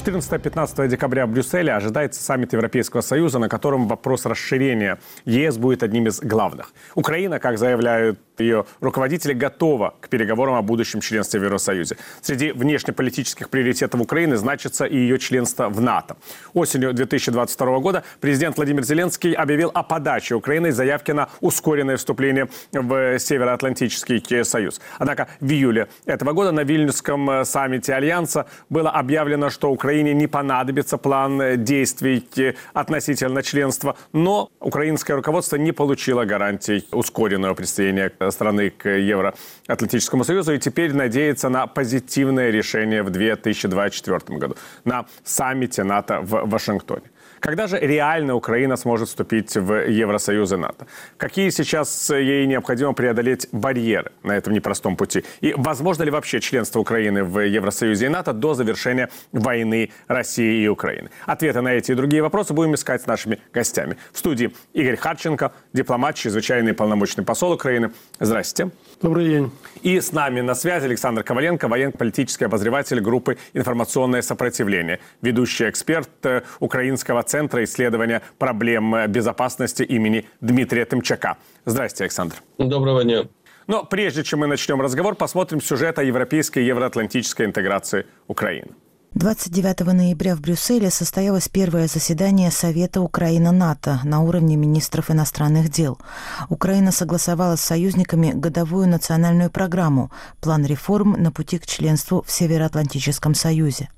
14-15 0.00 0.88
декабря 0.88 1.26
в 1.26 1.30
Брюсселе 1.30 1.72
ожидается 1.74 2.22
саммит 2.22 2.54
Европейского 2.54 3.02
Союза, 3.02 3.38
на 3.38 3.48
котором 3.50 3.86
вопрос 3.86 4.24
расширения 4.24 4.98
ЕС 5.26 5.58
будет 5.58 5.82
одним 5.82 6.06
из 6.06 6.20
главных. 6.20 6.72
Украина, 6.94 7.38
как 7.38 7.58
заявляют 7.58 8.18
ее 8.38 8.64
руководители, 8.80 9.34
готова 9.34 9.94
к 10.00 10.08
переговорам 10.08 10.54
о 10.54 10.62
будущем 10.62 11.00
членстве 11.00 11.40
в 11.40 11.44
Евросоюзе. 11.44 11.98
Среди 12.22 12.52
внешнеполитических 12.52 13.50
приоритетов 13.50 14.00
Украины 14.00 14.36
значится 14.36 14.86
и 14.86 14.96
ее 14.96 15.18
членство 15.18 15.68
в 15.68 15.80
НАТО. 15.82 16.16
Осенью 16.54 16.94
2022 16.94 17.78
года 17.80 18.02
президент 18.20 18.56
Владимир 18.56 18.82
Зеленский 18.82 19.34
объявил 19.34 19.70
о 19.74 19.82
подаче 19.82 20.34
Украины 20.34 20.72
заявки 20.72 21.12
на 21.12 21.28
ускоренное 21.40 21.98
вступление 21.98 22.48
в 22.72 23.18
Североатлантический 23.18 24.44
Союз. 24.44 24.80
Однако 24.98 25.28
в 25.40 25.50
июле 25.50 25.88
этого 26.06 26.32
года 26.32 26.52
на 26.52 26.64
Вильнюсском 26.64 27.44
саммите 27.44 27.92
Альянса 27.92 28.46
было 28.70 28.90
объявлено, 28.90 29.50
что 29.50 29.70
Украине 29.90 30.14
не 30.14 30.28
понадобится 30.28 30.98
план 30.98 31.64
действий 31.64 32.24
относительно 32.74 33.42
членства, 33.42 33.96
но 34.12 34.48
украинское 34.60 35.16
руководство 35.16 35.56
не 35.56 35.72
получило 35.72 36.24
гарантий 36.24 36.86
ускоренного 36.92 37.54
присоединения 37.54 38.12
страны 38.30 38.70
к 38.70 38.88
Евроатлантическому 38.88 40.22
Союзу 40.22 40.52
и 40.54 40.58
теперь 40.60 40.94
надеется 40.94 41.48
на 41.48 41.66
позитивное 41.66 42.50
решение 42.50 43.02
в 43.02 43.10
2024 43.10 44.38
году 44.38 44.56
на 44.84 45.06
саммите 45.24 45.82
НАТО 45.82 46.20
в 46.20 46.48
Вашингтоне. 46.48 47.10
Когда 47.40 47.66
же 47.66 47.78
реально 47.78 48.34
Украина 48.34 48.76
сможет 48.76 49.08
вступить 49.08 49.56
в 49.56 49.88
Евросоюз 49.88 50.52
и 50.52 50.56
НАТО? 50.56 50.86
Какие 51.16 51.48
сейчас 51.50 52.10
ей 52.10 52.46
необходимо 52.46 52.92
преодолеть 52.92 53.48
барьеры 53.50 54.12
на 54.22 54.32
этом 54.32 54.52
непростом 54.52 54.96
пути? 54.96 55.24
И 55.40 55.54
возможно 55.56 56.02
ли 56.02 56.10
вообще 56.10 56.40
членство 56.40 56.80
Украины 56.80 57.24
в 57.24 57.40
Евросоюзе 57.40 58.06
и 58.06 58.08
НАТО 58.10 58.34
до 58.34 58.52
завершения 58.52 59.08
войны 59.32 59.90
России 60.06 60.64
и 60.64 60.68
Украины? 60.68 61.10
Ответы 61.24 61.62
на 61.62 61.72
эти 61.72 61.92
и 61.92 61.94
другие 61.94 62.22
вопросы 62.22 62.52
будем 62.52 62.74
искать 62.74 63.02
с 63.02 63.06
нашими 63.06 63.38
гостями. 63.54 63.96
В 64.12 64.18
студии 64.18 64.50
Игорь 64.74 64.96
Харченко, 64.96 65.52
дипломат, 65.72 66.16
чрезвычайный 66.16 66.74
полномочный 66.74 67.24
посол 67.24 67.52
Украины. 67.52 67.90
Здрасте. 68.20 68.70
Добрый 69.00 69.26
день. 69.26 69.50
И 69.82 69.98
с 69.98 70.12
нами 70.12 70.42
на 70.42 70.54
связи 70.54 70.84
Александр 70.84 71.22
Коваленко, 71.22 71.68
военно-политический 71.68 72.44
обозреватель 72.44 73.00
группы 73.00 73.38
«Информационное 73.54 74.20
сопротивление», 74.20 75.00
ведущий 75.22 75.70
эксперт 75.70 76.10
э, 76.24 76.42
Украинского 76.58 77.22
центра 77.30 77.62
исследования 77.64 78.22
проблем 78.38 78.94
безопасности 79.08 79.82
имени 79.82 80.26
Дмитрия 80.40 80.84
Тымчака. 80.84 81.36
Здрасте, 81.64 82.04
Александр. 82.04 82.36
Доброго 82.58 83.04
дня. 83.04 83.28
Но 83.66 83.84
прежде 83.84 84.24
чем 84.24 84.40
мы 84.40 84.48
начнем 84.48 84.80
разговор, 84.80 85.14
посмотрим 85.14 85.60
сюжет 85.60 85.98
о 85.98 86.02
европейской 86.02 86.58
и 86.64 86.66
евроатлантической 86.66 87.46
интеграции 87.46 88.06
Украины. 88.26 88.72
29 89.14 89.80
ноября 89.92 90.36
в 90.36 90.40
Брюсселе 90.40 90.88
состоялось 90.90 91.48
первое 91.48 91.88
заседание 91.88 92.50
Совета 92.50 93.00
Украина-НАТО 93.00 94.00
на 94.04 94.22
уровне 94.22 94.56
министров 94.56 95.10
иностранных 95.10 95.68
дел. 95.68 95.98
Украина 96.48 96.92
согласовала 96.92 97.56
с 97.56 97.60
союзниками 97.60 98.32
годовую 98.32 98.88
национальную 98.88 99.50
программу 99.50 100.10
«План 100.40 100.64
реформ 100.64 101.16
на 101.18 101.32
пути 101.32 101.58
к 101.58 101.66
членству 101.66 102.22
в 102.26 102.30
Североатлантическом 102.30 103.34
Союзе». 103.34 103.88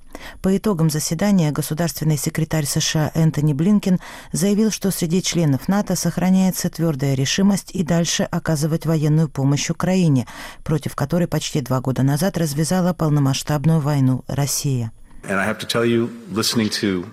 По 0.41 0.57
итогам 0.57 0.91
заседания 0.91 1.51
государственный 1.53 2.17
секретарь 2.17 2.67
США 2.67 3.11
Энтони 3.15 3.53
Блинкен 3.53 3.99
заявил, 4.33 4.71
что 4.71 4.91
среди 4.91 5.23
членов 5.23 5.69
НАТО 5.69 5.97
сохраняется 5.97 6.71
твердая 6.71 7.15
решимость 7.15 7.71
и 7.73 7.83
дальше 7.83 8.23
оказывать 8.25 8.87
военную 8.87 9.29
помощь 9.29 9.71
Украине, 9.71 10.27
против 10.65 10.95
которой 10.95 11.29
почти 11.29 11.61
два 11.61 11.81
года 11.81 12.03
назад 12.03 12.39
развязала 12.39 12.93
полномасштабную 12.93 13.81
войну 13.81 14.25
Россия. 14.27 14.93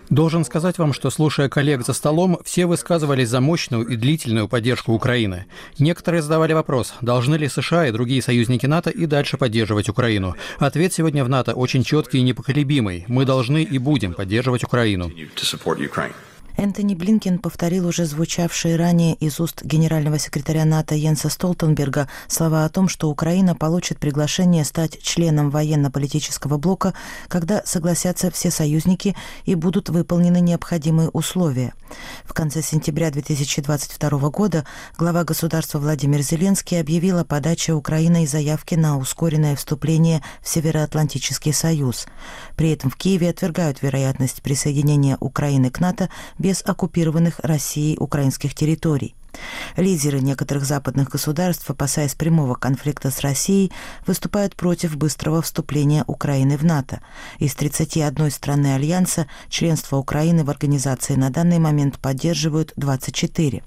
Должен 0.10 0.44
сказать 0.44 0.78
вам, 0.78 0.94
что 0.94 1.10
слушая 1.10 1.48
коллег 1.48 1.86
за 1.86 1.94
столом, 1.94 2.40
все 2.44 2.66
высказывались 2.66 3.30
за 3.30 3.40
мощную 3.40 3.86
и 3.88 3.96
длительную 3.96 4.48
поддержку 4.48 4.94
Украины. 4.94 5.46
Некоторые 5.78 6.22
задавали 6.22 6.54
вопрос, 6.54 6.94
должны 7.02 7.36
ли 7.36 7.48
США 7.48 7.88
и 7.88 7.92
другие 7.92 8.22
союзники 8.22 8.66
НАТО 8.66 8.90
и 8.90 9.06
дальше 9.06 9.38
поддерживать 9.38 9.90
Украину. 9.90 10.36
Ответ 10.58 10.94
сегодня 10.94 11.24
в 11.24 11.30
НАТО 11.30 11.54
очень 11.54 11.84
четкий 11.84 12.20
и 12.20 12.24
непоколебимый. 12.24 13.06
Мы 13.08 13.26
должны 13.26 13.64
и 13.64 13.78
будем 13.78 14.14
поддерживать 14.14 14.64
Украину. 14.64 15.12
Энтони 16.60 16.94
Блинкен 16.94 17.40
повторил 17.40 17.88
уже 17.88 18.04
звучавшие 18.04 18.76
ранее 18.76 19.16
из 19.16 19.40
уст 19.40 19.64
генерального 19.64 20.20
секретаря 20.20 20.66
НАТО 20.66 20.94
Йенса 20.94 21.30
Столтенберга 21.30 22.10
слова 22.28 22.66
о 22.66 22.70
том, 22.70 22.90
что 22.90 23.10
Украина 23.10 23.56
получит 23.56 23.98
приглашение 23.98 24.66
стать 24.66 25.02
членом 25.02 25.52
военно-политического 25.52 26.58
блока, 26.58 26.94
когда 27.30 27.62
согласятся 27.64 28.30
все 28.30 28.52
союзники 28.52 29.16
и 29.46 29.56
будут 29.56 29.88
выполнены 29.88 30.42
необходимые 30.42 31.08
условия. 31.08 31.74
В 32.26 32.34
конце 32.34 32.62
сентября 32.62 33.10
2022 33.10 34.30
года 34.30 34.66
глава 34.98 35.24
государства 35.24 35.80
Владимир 35.80 36.22
Зеленский 36.22 36.78
объявил 36.78 37.20
о 37.20 37.24
подаче 37.24 37.72
Украиной 37.72 38.28
заявки 38.28 38.76
на 38.76 38.98
ускоренное 38.98 39.56
вступление 39.56 40.22
в 40.42 40.50
Североатлантический 40.50 41.54
союз. 41.54 42.06
При 42.58 42.72
этом 42.72 42.92
в 42.92 42.98
Киеве 42.98 43.30
отвергают 43.30 43.82
вероятность 43.82 44.42
присоединения 44.42 45.16
Украины 45.22 45.70
к 45.70 45.80
НАТО 45.80 46.10
без 46.38 46.49
без 46.50 46.64
оккупированных 46.66 47.40
Россией 47.44 47.96
украинских 48.00 48.56
территорий. 48.56 49.14
Лидеры 49.78 50.20
некоторых 50.20 50.66
западных 50.66 51.10
государств, 51.10 51.70
опасаясь 51.70 52.16
прямого 52.16 52.56
конфликта 52.56 53.12
с 53.12 53.20
Россией, 53.20 53.72
выступают 54.08 54.56
против 54.56 54.98
быстрого 54.98 55.44
вступления 55.44 56.04
Украины 56.08 56.58
в 56.58 56.66
НАТО. 56.66 57.02
Из 57.38 57.54
31 57.54 58.32
страны 58.32 58.74
Альянса 58.74 59.28
членство 59.48 59.98
Украины 59.98 60.44
в 60.44 60.50
организации 60.50 61.14
на 61.14 61.30
данный 61.30 61.60
момент 61.60 62.00
поддерживают 62.00 62.74
24. 62.78 63.62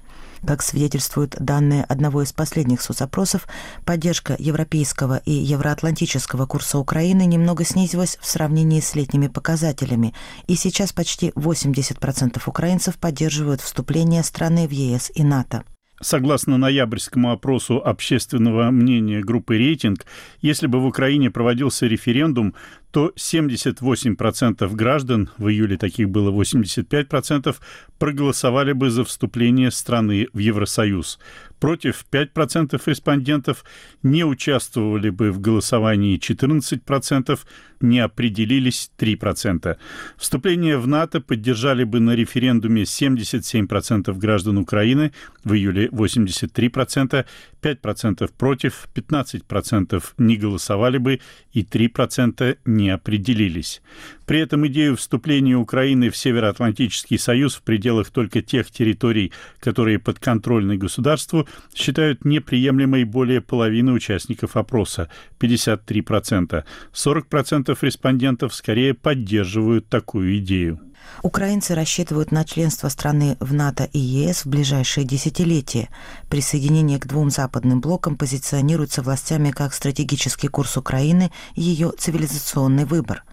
Как 0.45 0.61
свидетельствуют 0.61 1.37
данные 1.39 1.83
одного 1.85 2.21
из 2.21 2.33
последних 2.33 2.81
соцопросов, 2.81 3.47
поддержка 3.85 4.35
европейского 4.37 5.17
и 5.25 5.31
евроатлантического 5.31 6.45
курса 6.45 6.77
Украины 6.77 7.25
немного 7.25 7.63
снизилась 7.63 8.17
в 8.21 8.27
сравнении 8.27 8.81
с 8.81 8.93
летними 8.93 9.27
показателями, 9.27 10.13
и 10.47 10.55
сейчас 10.55 10.91
почти 10.91 11.29
80% 11.29 12.41
украинцев 12.45 12.97
поддерживают 12.97 13.61
вступление 13.61 14.23
страны 14.23 14.67
в 14.67 14.71
ЕС 14.71 15.11
и 15.15 15.23
НАТО. 15.23 15.63
Согласно 16.03 16.57
ноябрьскому 16.57 17.31
опросу 17.31 17.77
общественного 17.77 18.71
мнения 18.71 19.21
группы 19.21 19.57
«Рейтинг», 19.57 20.05
если 20.41 20.67
бы 20.67 20.81
в 20.81 20.85
Украине 20.85 21.31
проводился 21.31 21.87
референдум, 21.87 22.55
то 22.91 23.13
78% 23.15 24.75
граждан, 24.75 25.29
в 25.37 25.47
июле 25.47 25.77
таких 25.77 26.09
было 26.09 26.29
85%, 26.29 27.55
проголосовали 27.97 28.73
бы 28.73 28.89
за 28.89 29.05
вступление 29.05 29.71
страны 29.71 30.27
в 30.33 30.39
Евросоюз. 30.39 31.19
Против 31.63 32.05
5% 32.11 32.81
респондентов 32.85 33.63
не 34.03 34.25
участвовали 34.25 35.09
бы 35.09 35.31
в 35.31 35.39
голосовании 35.39 36.19
14%, 36.19 37.39
не 37.79 37.99
определились 37.99 38.91
3%. 38.97 39.77
Вступление 40.17 40.77
в 40.77 40.87
НАТО 40.87 41.21
поддержали 41.21 41.85
бы 41.85 42.01
на 42.01 42.15
референдуме 42.15 42.83
77% 42.83 44.13
граждан 44.17 44.57
Украины, 44.57 45.13
в 45.45 45.53
июле 45.53 45.87
83%, 45.87 47.25
5% 47.61 48.31
против, 48.37 48.87
15% 48.93 50.03
не 50.17 50.35
голосовали 50.35 50.97
бы 50.97 51.21
и 51.53 51.63
3% 51.63 52.57
не 52.65 52.89
определились. 52.89 53.81
При 54.25 54.39
этом 54.39 54.65
идею 54.67 54.95
вступления 54.95 55.55
Украины 55.55 56.09
в 56.09 56.17
Североатлантический 56.17 57.17
союз 57.17 57.55
в 57.55 57.61
пределах 57.61 58.09
только 58.09 58.41
тех 58.41 58.71
территорий, 58.71 59.31
которые 59.59 59.99
подконтрольны 59.99 60.77
государству, 60.77 61.47
считают 61.73 62.25
неприемлемой 62.25 63.03
более 63.03 63.41
половины 63.41 63.91
участников 63.91 64.55
опроса– 64.55 65.09
53%. 65.39 66.63
40% 66.93 67.77
респондентов 67.81 68.53
скорее 68.53 68.93
поддерживают 68.93 69.87
такую 69.89 70.37
идею. 70.39 70.79
Украинцы 71.21 71.75
рассчитывают 71.75 72.31
на 72.31 72.43
членство 72.43 72.89
страны 72.89 73.37
в 73.39 73.53
НАТО 73.53 73.85
и 73.85 73.99
ЕС 73.99 74.45
в 74.45 74.49
ближайшие 74.49 75.05
десятилетия. 75.05 75.89
Присоединение 76.29 76.99
к 76.99 77.07
двум 77.07 77.29
западным 77.29 77.81
блокам 77.81 78.17
позиционируется 78.17 79.01
властями 79.01 79.51
как 79.51 79.73
стратегический 79.73 80.47
курс 80.47 80.77
Украины 80.77 81.31
и 81.55 81.61
ее 81.61 81.91
цивилизационный 81.97 82.85
выбор. 82.85 83.23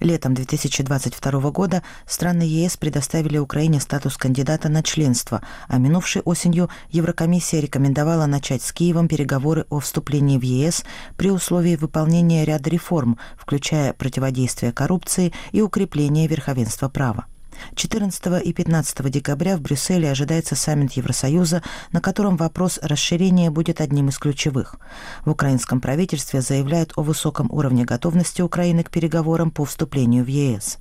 Летом 0.00 0.34
2022 0.34 1.50
года 1.50 1.82
страны 2.06 2.42
ЕС 2.42 2.76
предоставили 2.76 3.38
Украине 3.38 3.80
статус 3.80 4.16
кандидата 4.16 4.68
на 4.68 4.82
членство, 4.82 5.42
а 5.68 5.78
минувшей 5.78 6.22
осенью 6.22 6.70
Еврокомиссия 6.90 7.60
рекомендовала 7.60 8.26
начать 8.26 8.62
с 8.62 8.72
Киевом 8.72 9.08
переговоры 9.08 9.66
о 9.70 9.80
вступлении 9.80 10.38
в 10.38 10.42
ЕС 10.42 10.84
при 11.16 11.30
условии 11.30 11.76
выполнения 11.76 12.44
ряда 12.44 12.70
реформ, 12.70 13.18
включая 13.36 13.92
противодействие 13.92 14.72
коррупции 14.72 15.32
и 15.52 15.62
укрепление 15.62 16.26
верховенства 16.26 16.88
права. 16.88 17.26
14 17.74 18.44
и 18.44 18.52
15 18.52 19.10
декабря 19.10 19.56
в 19.56 19.60
Брюсселе 19.60 20.10
ожидается 20.10 20.56
саммит 20.56 20.92
Евросоюза, 20.92 21.62
на 21.92 22.00
котором 22.00 22.36
вопрос 22.36 22.78
расширения 22.82 23.50
будет 23.50 23.80
одним 23.80 24.08
из 24.08 24.18
ключевых. 24.18 24.76
В 25.24 25.30
украинском 25.30 25.80
правительстве 25.80 26.40
заявляют 26.40 26.92
о 26.96 27.02
высоком 27.02 27.48
уровне 27.50 27.84
готовности 27.84 28.42
Украины 28.42 28.82
к 28.82 28.90
переговорам 28.90 29.50
по 29.50 29.64
вступлению 29.64 30.24
в 30.24 30.28
ЕС. 30.28 30.78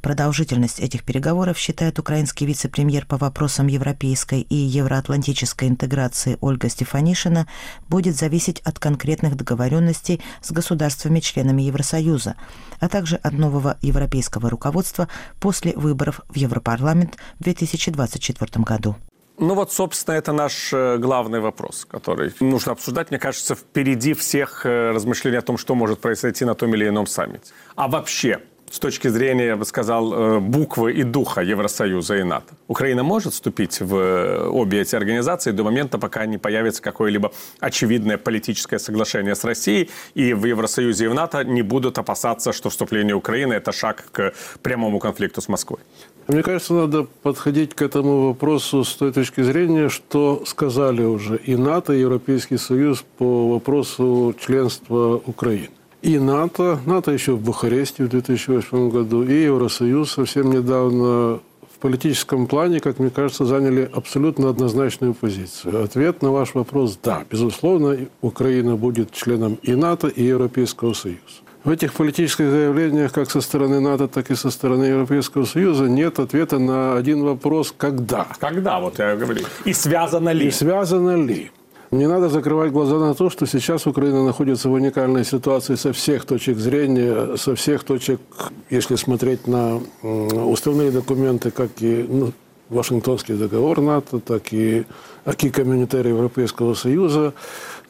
Продолжительность 0.00 0.80
этих 0.80 1.02
переговоров, 1.02 1.58
считает 1.58 1.98
украинский 1.98 2.46
вице-премьер 2.46 3.06
по 3.06 3.16
вопросам 3.16 3.66
европейской 3.66 4.40
и 4.40 4.54
евроатлантической 4.54 5.68
интеграции 5.68 6.38
Ольга 6.40 6.68
Стефанишина, 6.68 7.46
будет 7.88 8.16
зависеть 8.16 8.60
от 8.60 8.78
конкретных 8.78 9.36
договоренностей 9.36 10.20
с 10.40 10.52
государствами-членами 10.52 11.62
Евросоюза, 11.62 12.36
а 12.80 12.88
также 12.88 13.16
от 13.16 13.32
нового 13.32 13.76
европейского 13.82 14.50
руководства 14.50 15.08
после 15.40 15.72
выборов 15.76 16.15
в 16.28 16.36
Европарламент 16.36 17.16
в 17.38 17.44
2024 17.44 18.64
году. 18.64 18.96
Ну 19.38 19.54
вот, 19.54 19.72
собственно, 19.72 20.14
это 20.14 20.32
наш 20.32 20.72
э, 20.72 20.96
главный 20.96 21.40
вопрос, 21.40 21.84
который 21.84 22.32
нужно 22.40 22.72
обсуждать, 22.72 23.10
мне 23.10 23.18
кажется, 23.18 23.54
впереди 23.54 24.14
всех 24.14 24.64
э, 24.64 24.92
размышлений 24.92 25.36
о 25.36 25.42
том, 25.42 25.58
что 25.58 25.74
может 25.74 26.00
произойти 26.00 26.46
на 26.46 26.54
том 26.54 26.74
или 26.74 26.88
ином 26.88 27.06
саммите. 27.06 27.52
А 27.74 27.86
вообще, 27.86 28.40
с 28.70 28.78
точки 28.78 29.08
зрения, 29.08 29.46
я 29.46 29.56
бы 29.56 29.64
сказал, 29.64 30.12
э, 30.12 30.40
буквы 30.40 30.92
и 30.92 31.02
духа 31.02 31.40
Евросоюза 31.40 32.16
и 32.16 32.22
НАТО. 32.22 32.54
Украина 32.68 33.02
может 33.02 33.32
вступить 33.32 33.80
в 33.80 33.94
э, 33.96 34.48
обе 34.48 34.80
эти 34.80 34.96
организации 34.96 35.52
до 35.52 35.64
момента, 35.64 35.98
пока 35.98 36.26
не 36.26 36.38
появится 36.38 36.82
какое-либо 36.82 37.32
очевидное 37.60 38.18
политическое 38.18 38.78
соглашение 38.78 39.34
с 39.34 39.44
Россией, 39.44 39.90
и 40.14 40.34
в 40.34 40.44
Евросоюзе 40.44 41.04
и 41.04 41.08
в 41.08 41.14
НАТО 41.14 41.44
не 41.44 41.62
будут 41.62 41.98
опасаться, 41.98 42.52
что 42.52 42.68
вступление 42.68 43.14
Украины– 43.14 43.54
это 43.54 43.72
шаг 43.72 44.04
к 44.12 44.32
прямому 44.62 44.98
конфликту 44.98 45.40
с 45.40 45.48
Москвой. 45.48 45.80
Мне 46.28 46.42
кажется, 46.42 46.74
надо 46.74 47.06
подходить 47.22 47.74
к 47.74 47.82
этому 47.82 48.28
вопросу 48.28 48.82
с 48.82 48.94
той 48.94 49.12
точки 49.12 49.42
зрения, 49.42 49.88
что 49.88 50.42
сказали 50.44 51.02
уже 51.02 51.36
и 51.36 51.56
НАТО, 51.56 51.92
и 51.92 52.00
Европейский 52.00 52.58
Союз 52.58 53.04
по 53.18 53.48
вопросу 53.48 54.34
членства 54.38 55.22
Украины 55.24 55.75
и 56.06 56.20
НАТО, 56.20 56.78
НАТО 56.86 57.10
еще 57.10 57.32
в 57.32 57.40
Бухаресте 57.40 58.04
в 58.04 58.08
2008 58.08 58.90
году, 58.90 59.24
и 59.24 59.42
Евросоюз 59.42 60.12
совсем 60.12 60.52
недавно 60.52 61.40
в 61.74 61.78
политическом 61.80 62.46
плане, 62.46 62.78
как 62.78 63.00
мне 63.00 63.10
кажется, 63.10 63.44
заняли 63.44 63.90
абсолютно 63.92 64.48
однозначную 64.48 65.14
позицию. 65.14 65.82
Ответ 65.82 66.22
на 66.22 66.30
ваш 66.30 66.54
вопрос– 66.54 66.96
да, 67.02 67.24
безусловно, 67.28 67.98
Украина 68.20 68.76
будет 68.76 69.10
членом 69.10 69.58
и 69.62 69.74
НАТО, 69.74 70.06
и 70.06 70.22
Европейского 70.22 70.92
Союза. 70.92 71.42
В 71.64 71.70
этих 71.70 71.92
политических 71.92 72.50
заявлениях, 72.52 73.12
как 73.12 73.28
со 73.28 73.40
стороны 73.40 73.80
НАТО, 73.80 74.06
так 74.06 74.30
и 74.30 74.36
со 74.36 74.50
стороны 74.50 74.84
Европейского 74.84 75.44
Союза, 75.44 75.88
нет 75.88 76.20
ответа 76.20 76.60
на 76.60 76.96
один 76.96 77.24
вопрос– 77.24 77.74
когда? 77.76 78.28
Когда, 78.38 78.78
вот 78.78 79.00
я 79.00 79.16
говорю. 79.16 79.44
И 79.64 79.72
связано 79.72 80.28
ли? 80.28 80.46
И 80.46 80.50
связано 80.52 81.16
ли? 81.16 81.50
Не 81.96 82.08
надо 82.08 82.28
закрывать 82.28 82.72
глаза 82.72 82.98
на 82.98 83.14
то, 83.14 83.30
что 83.30 83.46
сейчас 83.46 83.86
Украина 83.86 84.22
находится 84.22 84.68
в 84.68 84.72
уникальной 84.72 85.24
ситуации 85.24 85.76
со 85.76 85.94
всех 85.94 86.26
точек 86.26 86.58
зрения, 86.58 87.36
со 87.36 87.54
всех 87.54 87.84
точек, 87.84 88.20
если 88.68 88.96
смотреть 88.96 89.46
на 89.46 89.80
уставные 90.02 90.90
документы, 90.90 91.50
как 91.50 91.70
и 91.80 92.04
ну, 92.06 92.32
Вашингтонский 92.68 93.36
договор 93.36 93.80
НАТО, 93.80 94.20
так 94.20 94.52
и 94.52 94.84
Аки 95.24 95.48
Коммунитарий 95.48 96.10
Европейского 96.10 96.74
Союза. 96.74 97.32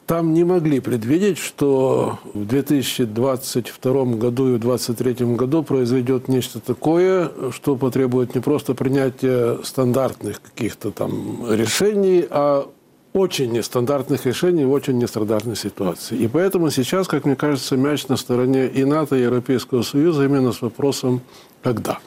Там 0.05 0.33
не 0.33 0.45
могли 0.45 0.79
предвидеть, 0.79 1.37
что 1.37 2.19
в 2.33 2.45
2022 2.45 4.05
году 4.15 4.53
и 4.53 4.55
в 4.55 4.59
2023 4.59 5.35
году 5.35 5.63
произойдет 5.63 6.29
нечто 6.29 6.61
такое, 6.61 7.29
что 7.51 7.75
потребует 7.75 8.33
не 8.33 8.39
просто 8.39 8.73
принятия 8.73 9.57
стандартных 9.65 10.41
каких-то 10.41 10.91
там 10.91 11.45
решений, 11.51 12.25
а 12.29 12.69
очень 13.17 13.51
нестандартных 13.51 14.25
решений 14.25 14.65
в 14.65 14.71
очень 14.71 14.97
нестандартной 14.97 15.55
ситуации. 15.55 16.15
И 16.17 16.27
поэтому 16.27 16.69
сейчас, 16.69 17.07
как 17.07 17.25
мне 17.25 17.35
кажется, 17.35 17.75
мяч 17.75 18.07
на 18.07 18.17
стороне 18.17 18.67
и 18.67 18.85
НАТО, 18.85 19.15
и 19.15 19.21
Европейского 19.21 19.81
Союза 19.81 20.25
именно 20.25 20.51
с 20.51 20.61
вопросом 20.61 21.21
«когда?». 21.63 21.99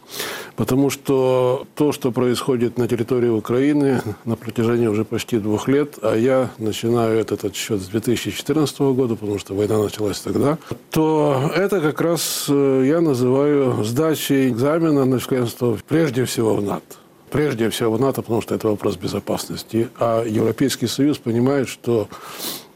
Потому 0.56 0.90
что 0.90 1.66
то, 1.74 1.92
что 1.92 2.12
происходит 2.12 2.78
на 2.78 2.86
территории 2.86 3.28
Украины 3.28 4.02
на 4.24 4.36
протяжении 4.36 4.86
уже 4.86 5.04
почти 5.04 5.38
двух 5.38 5.68
лет, 5.68 5.94
а 6.02 6.14
я 6.14 6.50
начинаю 6.58 7.18
этот 7.18 7.44
отсчет 7.44 7.80
с 7.80 7.86
2014 7.86 8.78
года, 8.80 9.16
потому 9.16 9.38
что 9.38 9.54
война 9.54 9.78
началась 9.78 10.20
тогда, 10.20 10.58
то 10.90 11.50
это 11.54 11.80
как 11.80 12.00
раз 12.00 12.46
э, 12.48 12.84
я 12.86 13.00
называю 13.00 13.82
сдачей 13.84 14.48
экзамена 14.50 15.04
на 15.06 15.18
членство 15.18 15.78
прежде 15.88 16.24
всего 16.24 16.54
в 16.54 16.62
НАТО 16.62 16.96
прежде 17.30 17.70
всего 17.70 17.96
НАТО, 17.98 18.22
потому 18.22 18.40
что 18.40 18.54
это 18.54 18.68
вопрос 18.68 18.96
безопасности. 18.96 19.88
А 19.98 20.24
Европейский 20.24 20.86
Союз 20.86 21.18
понимает, 21.18 21.68
что 21.68 22.08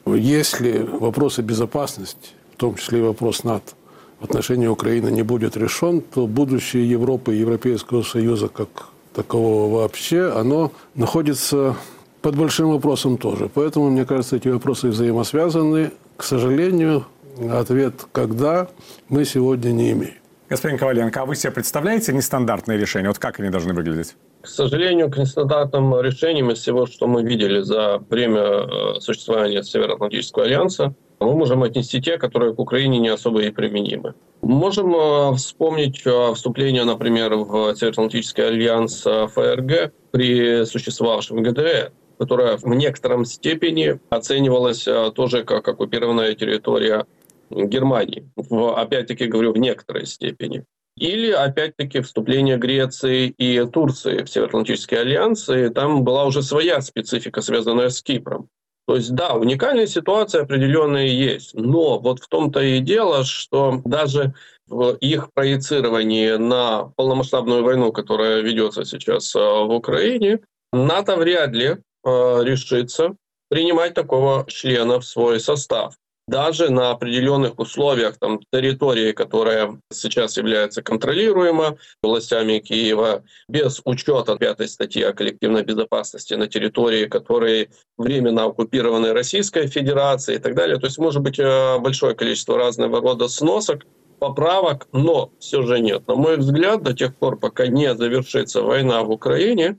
если 0.06 0.78
вопросы 0.78 1.42
безопасности, 1.42 2.30
в 2.54 2.56
том 2.56 2.76
числе 2.76 3.00
и 3.00 3.02
вопрос 3.02 3.44
НАТО, 3.44 3.72
в 4.20 4.24
отношении 4.24 4.66
Украины 4.66 5.10
не 5.10 5.22
будет 5.22 5.56
решен, 5.56 6.00
то 6.00 6.26
будущее 6.26 6.88
Европы 6.88 7.34
и 7.34 7.38
Европейского 7.38 8.02
Союза 8.02 8.48
как 8.48 8.68
такового 9.12 9.80
вообще, 9.80 10.32
оно 10.32 10.72
находится 10.94 11.76
под 12.22 12.36
большим 12.36 12.70
вопросом 12.70 13.18
тоже. 13.18 13.50
Поэтому, 13.52 13.90
мне 13.90 14.04
кажется, 14.04 14.36
эти 14.36 14.48
вопросы 14.48 14.88
взаимосвязаны. 14.88 15.90
К 16.16 16.22
сожалению, 16.22 17.04
ответ 17.50 18.06
«когда» 18.12 18.68
мы 19.08 19.24
сегодня 19.24 19.70
не 19.70 19.92
имеем. 19.92 20.14
Господин 20.48 20.78
Коваленко, 20.78 21.22
а 21.22 21.26
вы 21.26 21.36
себе 21.36 21.52
представляете 21.52 22.12
нестандартные 22.12 22.78
решения? 22.78 23.08
Вот 23.08 23.18
как 23.18 23.40
они 23.40 23.50
должны 23.50 23.74
выглядеть? 23.74 24.14
К 24.44 24.46
сожалению, 24.46 25.10
к 25.10 25.16
нестандартным 25.16 25.98
решениям 26.02 26.50
из 26.50 26.58
всего, 26.58 26.84
что 26.84 27.06
мы 27.06 27.22
видели 27.22 27.60
за 27.60 27.96
время 28.10 28.42
э, 28.42 29.00
существования 29.00 29.62
Североатлантического 29.62 30.44
альянса, 30.44 30.94
мы 31.18 31.32
можем 31.32 31.62
отнести 31.62 31.98
те, 32.02 32.18
которые 32.18 32.54
к 32.54 32.58
Украине 32.58 32.98
не 32.98 33.08
особо 33.08 33.40
и 33.40 33.50
применимы. 33.50 34.12
Можем 34.42 34.94
э, 34.94 35.34
вспомнить 35.36 36.02
э, 36.04 36.34
вступление, 36.34 36.84
например, 36.84 37.34
в 37.36 37.74
Североатлантический 37.74 38.46
альянс 38.46 39.00
ФРГ 39.02 39.94
при 40.10 40.66
существовавшем 40.66 41.42
ГДР 41.42 41.92
которая 42.16 42.56
в 42.58 42.66
некотором 42.66 43.24
степени 43.24 43.98
оценивалась 44.08 44.86
тоже 45.14 45.42
как 45.42 45.66
оккупированная 45.66 46.34
территория 46.34 47.06
Германии. 47.50 48.30
В, 48.36 48.78
опять-таки 48.78 49.26
говорю, 49.26 49.52
в 49.52 49.58
некоторой 49.58 50.06
степени. 50.06 50.64
Или, 50.96 51.32
опять-таки, 51.32 52.00
вступление 52.00 52.56
Греции 52.56 53.28
и 53.28 53.66
Турции 53.66 54.22
в 54.22 54.30
Североатлантический 54.30 55.00
альянс, 55.00 55.48
и 55.48 55.68
там 55.68 56.04
была 56.04 56.24
уже 56.24 56.42
своя 56.42 56.80
специфика, 56.80 57.42
связанная 57.42 57.88
с 57.88 58.00
Кипром. 58.00 58.48
То 58.86 58.96
есть, 58.96 59.14
да, 59.14 59.34
уникальная 59.34 59.86
ситуация 59.86 60.42
определенная 60.42 61.06
есть, 61.06 61.54
но 61.54 61.98
вот 61.98 62.20
в 62.20 62.28
том-то 62.28 62.60
и 62.60 62.80
дело, 62.80 63.24
что 63.24 63.80
даже 63.84 64.34
в 64.68 64.94
их 64.96 65.32
проецировании 65.32 66.32
на 66.32 66.92
полномасштабную 66.96 67.64
войну, 67.64 67.92
которая 67.92 68.40
ведется 68.40 68.84
сейчас 68.84 69.34
э, 69.34 69.38
в 69.38 69.70
Украине, 69.70 70.40
НАТО 70.72 71.16
вряд 71.16 71.52
ли 71.52 71.66
э, 71.66 71.76
решится 72.04 73.16
принимать 73.48 73.94
такого 73.94 74.44
члена 74.48 75.00
в 75.00 75.04
свой 75.04 75.40
состав 75.40 75.94
даже 76.26 76.70
на 76.70 76.90
определенных 76.90 77.58
условиях 77.58 78.16
там, 78.18 78.40
территории, 78.52 79.12
которая 79.12 79.78
сейчас 79.92 80.36
является 80.36 80.82
контролируема 80.82 81.76
властями 82.02 82.58
Киева, 82.58 83.24
без 83.48 83.80
учета 83.84 84.36
пятой 84.36 84.68
статьи 84.68 85.02
о 85.02 85.12
коллективной 85.12 85.62
безопасности 85.62 86.34
на 86.34 86.48
территории, 86.48 87.06
которые 87.06 87.70
временно 87.98 88.44
оккупированы 88.44 89.12
Российской 89.12 89.66
Федерацией 89.66 90.38
и 90.38 90.40
так 90.40 90.54
далее. 90.54 90.78
То 90.78 90.86
есть 90.86 90.98
может 90.98 91.22
быть 91.22 91.38
э, 91.38 91.78
большое 91.78 92.14
количество 92.14 92.56
разного 92.56 93.00
рода 93.00 93.28
сносок, 93.28 93.82
поправок, 94.18 94.88
но 94.92 95.30
все 95.38 95.62
же 95.62 95.80
нет. 95.80 96.06
На 96.08 96.14
мой 96.14 96.38
взгляд, 96.38 96.82
до 96.82 96.94
тех 96.94 97.14
пор, 97.16 97.38
пока 97.38 97.66
не 97.66 97.94
завершится 97.94 98.62
война 98.62 99.02
в 99.02 99.10
Украине, 99.10 99.78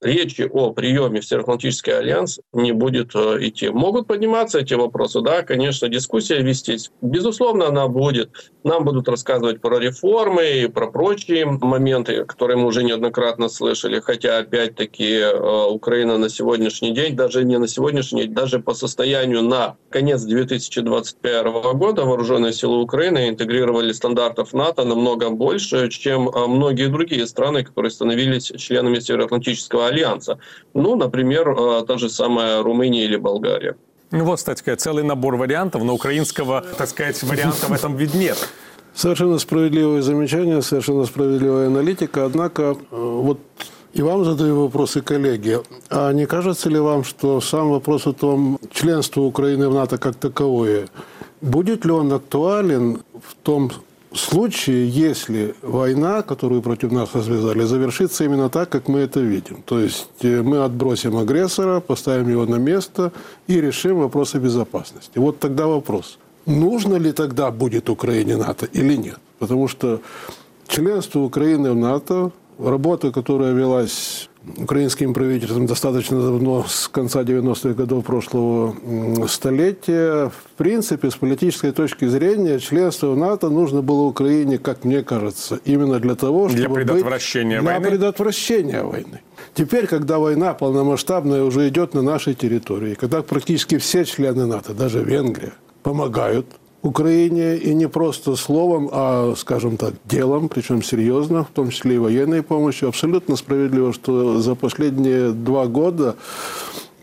речи 0.00 0.48
о 0.50 0.72
приеме 0.72 1.20
в 1.20 1.24
Североатлантический 1.24 1.96
альянс 1.96 2.40
не 2.52 2.72
будет 2.72 3.14
э, 3.14 3.38
идти. 3.40 3.68
Могут 3.70 4.06
подниматься 4.06 4.58
эти 4.58 4.74
вопросы, 4.74 5.20
да, 5.20 5.42
конечно, 5.42 5.88
дискуссия 5.88 6.42
вестись. 6.42 6.90
Безусловно, 7.00 7.68
она 7.68 7.88
будет. 7.88 8.30
Нам 8.64 8.84
будут 8.84 9.08
рассказывать 9.08 9.60
про 9.60 9.78
реформы 9.78 10.44
и 10.44 10.66
про 10.66 10.88
прочие 10.88 11.46
моменты, 11.46 12.24
которые 12.24 12.58
мы 12.58 12.66
уже 12.66 12.84
неоднократно 12.84 13.48
слышали. 13.48 14.00
Хотя, 14.00 14.38
опять-таки, 14.38 15.12
э, 15.12 15.66
Украина 15.70 16.18
на 16.18 16.28
сегодняшний 16.28 16.92
день, 16.92 17.16
даже 17.16 17.44
не 17.44 17.58
на 17.58 17.68
сегодняшний 17.68 18.24
день, 18.24 18.34
даже 18.34 18.58
по 18.58 18.74
состоянию 18.74 19.42
на 19.42 19.76
конец 19.90 20.22
2021 20.22 21.76
года 21.76 22.04
вооруженные 22.04 22.52
силы 22.52 22.82
Украины 22.82 23.28
интегрировали 23.28 23.92
стандартов 23.92 24.52
НАТО 24.52 24.84
намного 24.84 25.30
больше, 25.30 25.88
чем 25.88 26.28
э, 26.28 26.46
многие 26.46 26.88
другие 26.88 27.26
страны, 27.26 27.64
которые 27.64 27.90
становились 27.90 28.52
членами 28.56 28.98
Североатлантического 28.98 29.85
альянса. 29.86 30.38
Ну, 30.74 30.96
например, 30.96 31.48
э, 31.50 31.84
та 31.86 31.98
же 31.98 32.08
самая 32.08 32.62
Румыния 32.62 33.04
или 33.04 33.16
Болгария. 33.16 33.76
Ну 34.10 34.24
вот, 34.24 34.36
кстати, 34.36 34.74
целый 34.76 35.02
набор 35.02 35.36
вариантов, 35.36 35.82
но 35.82 35.94
украинского, 35.94 36.64
так 36.78 36.88
сказать, 36.88 37.22
варианта 37.22 37.66
в 37.66 37.72
этом 37.72 37.96
ведь 37.96 38.14
нет. 38.14 38.48
Совершенно 38.94 39.38
справедливое 39.38 40.02
замечание, 40.02 40.62
совершенно 40.62 41.04
справедливая 41.04 41.66
аналитика. 41.66 42.24
Однако, 42.24 42.62
э, 42.62 42.74
вот 42.90 43.38
и 43.96 44.02
вам 44.02 44.24
задаю 44.24 44.62
вопросы, 44.62 45.00
коллеги. 45.00 45.58
А 45.88 46.12
не 46.12 46.26
кажется 46.26 46.68
ли 46.68 46.78
вам, 46.78 47.02
что 47.02 47.40
сам 47.40 47.70
вопрос 47.70 48.06
о 48.06 48.12
том, 48.12 48.58
членство 48.70 49.22
Украины 49.22 49.70
в 49.70 49.74
НАТО 49.74 49.96
как 49.96 50.16
таковое, 50.16 50.88
будет 51.40 51.86
ли 51.86 51.92
он 51.92 52.12
актуален 52.12 53.02
в 53.14 53.34
том 53.42 53.70
случае, 54.16 54.88
если 54.88 55.54
война, 55.62 56.22
которую 56.22 56.62
против 56.62 56.92
нас 56.92 57.14
развязали, 57.14 57.64
завершится 57.64 58.24
именно 58.24 58.48
так, 58.48 58.68
как 58.68 58.88
мы 58.88 59.00
это 59.00 59.20
видим. 59.20 59.62
То 59.64 59.78
есть 59.80 60.08
э, 60.22 60.42
мы 60.42 60.64
отбросим 60.64 61.16
агрессора, 61.16 61.80
поставим 61.80 62.28
его 62.28 62.46
на 62.46 62.56
место 62.56 63.12
и 63.46 63.60
решим 63.60 63.98
вопросы 63.98 64.38
безопасности. 64.38 65.18
Вот 65.18 65.38
тогда 65.38 65.66
вопрос. 65.66 66.18
Нужно 66.46 66.96
ли 66.96 67.12
тогда 67.12 67.50
будет 67.50 67.88
Украине 67.88 68.36
НАТО 68.36 68.66
или 68.66 68.96
нет? 68.96 69.18
Потому 69.38 69.68
что 69.68 70.00
членство 70.68 71.20
Украины 71.20 71.72
в 71.72 71.76
НАТО, 71.76 72.30
работа, 72.58 73.12
которая 73.12 73.52
велась 73.52 74.28
украинским 74.56 75.14
правительством 75.14 75.66
достаточно 75.66 76.20
давно, 76.20 76.64
с 76.68 76.88
конца 76.88 77.22
90-х 77.22 77.74
годов 77.74 78.04
прошлого 78.04 78.76
столетия. 79.26 80.28
В 80.28 80.56
принципе, 80.56 81.10
с 81.10 81.16
политической 81.16 81.72
точки 81.72 82.06
зрения, 82.06 82.58
членство 82.58 83.08
в 83.08 83.16
НАТО 83.16 83.50
нужно 83.50 83.82
было 83.82 84.02
Украине, 84.02 84.58
как 84.58 84.84
мне 84.84 85.02
кажется, 85.02 85.60
именно 85.64 85.98
для 85.98 86.14
того, 86.14 86.48
чтобы... 86.48 86.60
Для 86.60 86.70
предотвращения 86.70 87.58
быть, 87.58 87.66
войны? 87.66 87.80
Для 87.80 87.90
предотвращения 87.90 88.82
войны. 88.82 89.20
Теперь, 89.54 89.86
когда 89.86 90.18
война 90.18 90.54
полномасштабная 90.54 91.42
уже 91.42 91.68
идет 91.68 91.94
на 91.94 92.02
нашей 92.02 92.34
территории, 92.34 92.94
когда 92.94 93.22
практически 93.22 93.78
все 93.78 94.04
члены 94.04 94.46
НАТО, 94.46 94.74
даже 94.74 95.02
Венгрия, 95.02 95.52
помогают 95.82 96.46
Украине 96.82 97.56
и 97.56 97.74
не 97.74 97.88
просто 97.88 98.36
словом, 98.36 98.88
а, 98.92 99.34
скажем 99.36 99.76
так, 99.76 99.94
делом, 100.04 100.48
причем 100.48 100.82
серьезно, 100.82 101.44
в 101.44 101.48
том 101.48 101.70
числе 101.70 101.96
и 101.96 101.98
военной 101.98 102.42
помощью. 102.42 102.88
Абсолютно 102.88 103.36
справедливо, 103.36 103.92
что 103.92 104.40
за 104.40 104.54
последние 104.54 105.32
два 105.32 105.66
года 105.66 106.16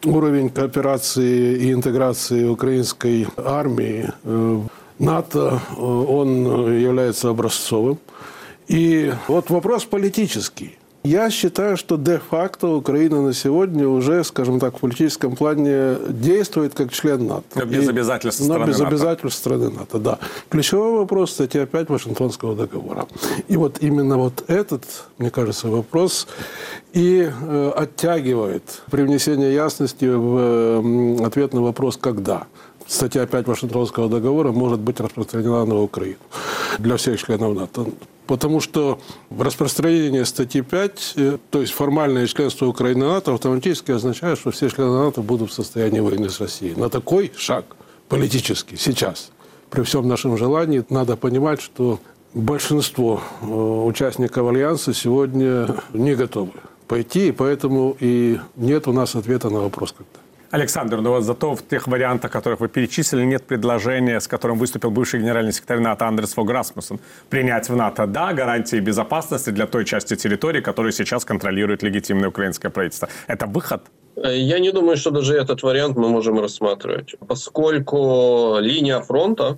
уровень 0.05 0.49
кооперации 0.49 1.57
и 1.57 1.73
интеграции 1.73 2.45
украинской 2.45 3.27
армии 3.37 4.09
в 4.23 4.67
НАТО, 4.99 5.61
он 5.77 6.77
является 6.77 7.29
образцовым. 7.29 7.99
И 8.67 9.13
вот 9.27 9.49
вопрос 9.49 9.85
политический. 9.85 10.77
Я 11.03 11.29
считаю, 11.29 11.75
что 11.75 11.97
де-факто 11.97 12.69
Украина 12.69 13.21
на 13.21 13.33
сегодня 13.33 13.85
уже, 13.87 14.23
скажем 14.23 14.59
так, 14.61 14.77
в 14.77 14.79
политическом 14.79 15.35
плане 15.35 15.97
действует 16.07 16.73
как 16.73 16.93
член 16.93 17.27
НАТО. 17.27 17.43
Но 17.55 17.65
без 17.65 17.89
обязательств 17.89 18.39
но 18.39 18.53
страны 18.55 18.67
без 18.67 18.79
НАТО. 18.79 18.87
обязательств 18.87 19.39
страны 19.39 19.69
НАТО, 19.69 19.99
да. 19.99 20.19
Ключевой 20.49 20.99
вопрос, 20.99 21.31
кстати, 21.31 21.57
опять 21.57 21.89
Вашингтонского 21.89 22.55
договора. 22.55 23.05
И 23.49 23.57
вот 23.57 23.79
именно 23.81 24.17
вот 24.17 24.45
этот, 24.47 24.85
мне 25.17 25.29
кажется, 25.29 25.67
вопрос 25.67 26.25
и 26.93 27.29
э, 27.29 27.71
оттягивает 27.75 28.63
привнесение 28.89 29.53
ясности 29.53 30.05
в 30.05 30.37
э, 31.19 31.25
ответ 31.25 31.53
на 31.53 31.61
вопрос 31.61 31.97
«когда?». 31.97 32.47
Статья 32.87 33.25
5 33.25 33.47
Вашингтонского 33.47 34.09
договора 34.09 34.51
может 34.51 34.79
быть 34.79 34.99
распространена 34.99 35.65
на 35.65 35.81
Украину 35.81 36.17
для 36.79 36.97
всех 36.97 37.21
членов 37.23 37.55
НАТО. 37.55 37.85
Потому 38.27 38.61
что 38.61 38.99
распространение 39.37 40.25
статьи 40.25 40.61
5, 40.61 41.13
э, 41.17 41.37
то 41.49 41.61
есть 41.61 41.73
формальное 41.73 42.25
членство 42.27 42.67
Украины 42.67 43.05
НАТО, 43.05 43.33
автоматически 43.33 43.91
означает, 43.91 44.39
что 44.39 44.51
все 44.51 44.69
члены 44.69 44.97
НАТО 45.05 45.21
будут 45.21 45.51
в 45.51 45.53
состоянии 45.53 45.99
войны 45.99 46.29
с 46.29 46.39
Россией. 46.39 46.75
На 46.75 46.89
такой 46.89 47.31
шаг 47.35 47.65
политический 48.07 48.77
сейчас, 48.77 49.31
при 49.69 49.81
всем 49.81 50.07
нашем 50.07 50.37
желании, 50.37 50.85
надо 50.89 51.17
понимать, 51.17 51.61
что 51.61 51.99
большинство 52.33 53.21
э, 53.41 53.45
участников 53.45 54.47
Альянса 54.47 54.93
сегодня 54.93 55.67
не 55.93 56.15
готовы 56.15 56.51
пойти, 56.87 57.29
и 57.29 57.31
поэтому 57.31 57.95
и 57.99 58.39
нет 58.55 58.87
у 58.87 58.93
нас 58.93 59.15
ответа 59.15 59.49
на 59.49 59.59
вопрос 59.59 59.93
когда. 59.97 60.23
Александр, 60.53 61.01
но 61.01 61.09
вот 61.09 61.23
зато 61.23 61.55
в 61.55 61.67
тех 61.67 61.87
вариантах, 61.87 62.31
которых 62.31 62.59
вы 62.59 62.67
перечислили, 62.67 63.25
нет 63.25 63.43
предложения, 63.43 64.19
с 64.19 64.27
которым 64.27 64.59
выступил 64.59 64.91
бывший 64.91 65.19
генеральный 65.19 65.51
секретарь 65.51 65.79
НАТО 65.79 66.07
Андрес 66.07 66.33
Фог 66.33 66.51
Расмуссен, 66.51 66.99
принять 67.29 67.69
в 67.69 67.75
НАТО, 67.75 68.05
да, 68.05 68.33
гарантии 68.33 68.79
безопасности 68.79 69.49
для 69.49 69.65
той 69.65 69.83
части 69.83 70.15
территории, 70.15 70.61
которую 70.61 70.91
сейчас 70.91 71.25
контролирует 71.25 71.81
легитимное 71.81 72.29
украинское 72.29 72.69
правительство. 72.69 73.09
Это 73.25 73.47
выход? 73.47 73.81
Я 74.15 74.59
не 74.59 74.71
думаю, 74.71 74.95
что 74.95 75.09
даже 75.09 75.33
этот 75.33 75.63
вариант 75.63 75.97
мы 75.97 76.09
можем 76.09 76.39
рассматривать, 76.39 77.15
поскольку 77.27 78.57
линия 78.59 78.99
фронта 78.99 79.57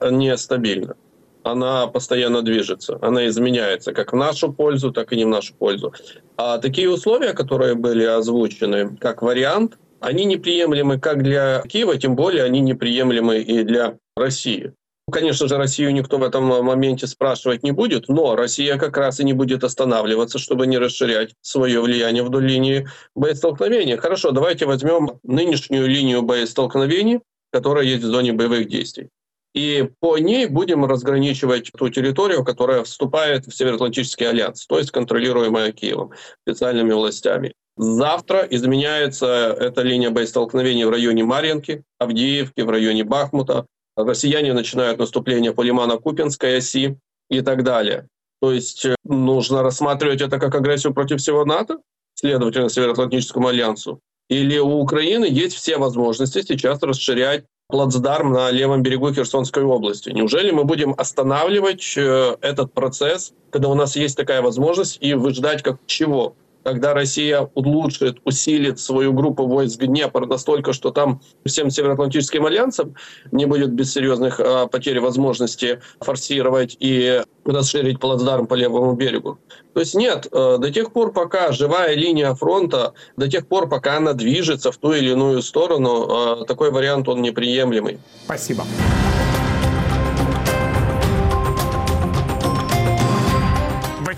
нестабильна 0.00 0.96
она 1.44 1.86
постоянно 1.86 2.42
движется, 2.42 2.98
она 3.00 3.28
изменяется 3.28 3.92
как 3.92 4.12
в 4.12 4.16
нашу 4.16 4.52
пользу, 4.52 4.90
так 4.90 5.12
и 5.12 5.16
не 5.16 5.24
в 5.24 5.28
нашу 5.28 5.54
пользу. 5.54 5.92
А 6.36 6.58
такие 6.58 6.90
условия, 6.90 7.32
которые 7.32 7.74
были 7.74 8.04
озвучены 8.04 8.96
как 9.00 9.22
вариант, 9.22 9.78
они 10.02 10.24
неприемлемы 10.24 10.98
как 10.98 11.22
для 11.22 11.62
Киева, 11.62 11.96
тем 11.96 12.16
более 12.16 12.42
они 12.42 12.60
неприемлемы 12.60 13.38
и 13.38 13.62
для 13.62 13.96
России. 14.16 14.74
Конечно 15.10 15.48
же, 15.48 15.56
Россию 15.56 15.92
никто 15.92 16.18
в 16.18 16.22
этом 16.22 16.44
моменте 16.44 17.06
спрашивать 17.06 17.62
не 17.62 17.72
будет, 17.72 18.08
но 18.08 18.34
Россия 18.36 18.78
как 18.78 18.96
раз 18.96 19.20
и 19.20 19.24
не 19.24 19.32
будет 19.32 19.64
останавливаться, 19.64 20.38
чтобы 20.38 20.66
не 20.66 20.78
расширять 20.78 21.34
свое 21.40 21.80
влияние 21.80 22.22
вдоль 22.22 22.46
линии 22.46 22.88
боестолкновения. 23.14 23.96
Хорошо, 23.96 24.32
давайте 24.32 24.66
возьмем 24.66 25.20
нынешнюю 25.22 25.86
линию 25.86 26.22
боестолкновений, 26.22 27.20
которая 27.52 27.84
есть 27.84 28.02
в 28.02 28.06
зоне 28.06 28.32
боевых 28.32 28.68
действий. 28.68 29.08
И 29.54 29.88
по 30.00 30.18
ней 30.18 30.46
будем 30.46 30.84
разграничивать 30.84 31.70
ту 31.76 31.88
территорию, 31.90 32.44
которая 32.44 32.82
вступает 32.84 33.46
в 33.46 33.54
Североатлантический 33.54 34.28
альянс, 34.28 34.66
то 34.66 34.78
есть 34.78 34.90
контролируемая 34.90 35.72
Киевом, 35.72 36.12
специальными 36.42 36.92
властями. 36.92 37.52
Завтра 37.76 38.46
изменяется 38.50 39.26
эта 39.26 39.82
линия 39.82 40.10
боестолкновений 40.10 40.84
в 40.84 40.90
районе 40.90 41.24
Марьинки, 41.24 41.82
Авдеевки, 41.98 42.60
в 42.60 42.70
районе 42.70 43.04
Бахмута. 43.04 43.66
Россияне 43.96 44.52
начинают 44.52 44.98
наступление 44.98 45.52
по 45.52 45.62
Лимано-Купинской 45.62 46.58
оси 46.58 46.98
и 47.30 47.40
так 47.40 47.62
далее. 47.64 48.08
То 48.40 48.52
есть 48.52 48.84
э, 48.84 48.96
нужно 49.04 49.62
рассматривать 49.62 50.20
это 50.20 50.38
как 50.38 50.54
агрессию 50.54 50.92
против 50.92 51.20
всего 51.20 51.44
НАТО, 51.44 51.78
следовательно, 52.14 52.68
Североатлантическому 52.68 53.48
альянсу. 53.48 54.00
Или 54.28 54.58
у 54.58 54.78
Украины 54.80 55.26
есть 55.26 55.54
все 55.54 55.76
возможности 55.76 56.42
сейчас 56.42 56.82
расширять 56.82 57.44
плацдарм 57.68 58.32
на 58.32 58.50
левом 58.50 58.82
берегу 58.82 59.12
Херсонской 59.12 59.62
области. 59.62 60.10
Неужели 60.10 60.50
мы 60.50 60.64
будем 60.64 60.94
останавливать 60.96 61.94
э, 61.96 62.36
этот 62.40 62.72
процесс, 62.72 63.32
когда 63.50 63.68
у 63.68 63.74
нас 63.74 63.96
есть 63.96 64.16
такая 64.16 64.42
возможность, 64.42 64.98
и 65.00 65.14
выждать 65.14 65.62
как 65.62 65.78
чего? 65.86 66.34
Когда 66.64 66.94
Россия 66.94 67.48
улучшит, 67.54 68.18
усилит 68.24 68.78
свою 68.78 69.12
группу 69.12 69.46
войск 69.46 69.80
Днепр 69.80 70.26
настолько, 70.26 70.72
что 70.72 70.90
там 70.90 71.20
всем 71.44 71.70
Североатлантическим 71.70 72.46
альянсом 72.46 72.94
не 73.30 73.46
будет 73.46 73.72
без 73.72 73.92
серьезных 73.92 74.40
э, 74.40 74.66
потерь 74.70 75.00
возможности 75.00 75.80
форсировать 76.00 76.76
и 76.78 77.22
расширить 77.44 78.00
плацдарм 78.00 78.46
по 78.46 78.54
левому 78.54 78.94
берегу. 78.94 79.38
То 79.74 79.80
есть 79.80 79.94
нет, 79.94 80.26
э, 80.30 80.58
до 80.58 80.70
тех 80.70 80.92
пор, 80.92 81.12
пока 81.12 81.52
живая 81.52 81.94
линия 81.94 82.34
фронта, 82.34 82.94
до 83.16 83.28
тех 83.28 83.46
пор, 83.46 83.68
пока 83.68 83.96
она 83.96 84.12
движется 84.12 84.70
в 84.72 84.76
ту 84.76 84.92
или 84.92 85.10
иную 85.10 85.42
сторону, 85.42 86.42
э, 86.42 86.44
такой 86.46 86.70
вариант 86.70 87.08
он 87.08 87.22
неприемлемый. 87.22 87.98
Спасибо. 88.24 88.64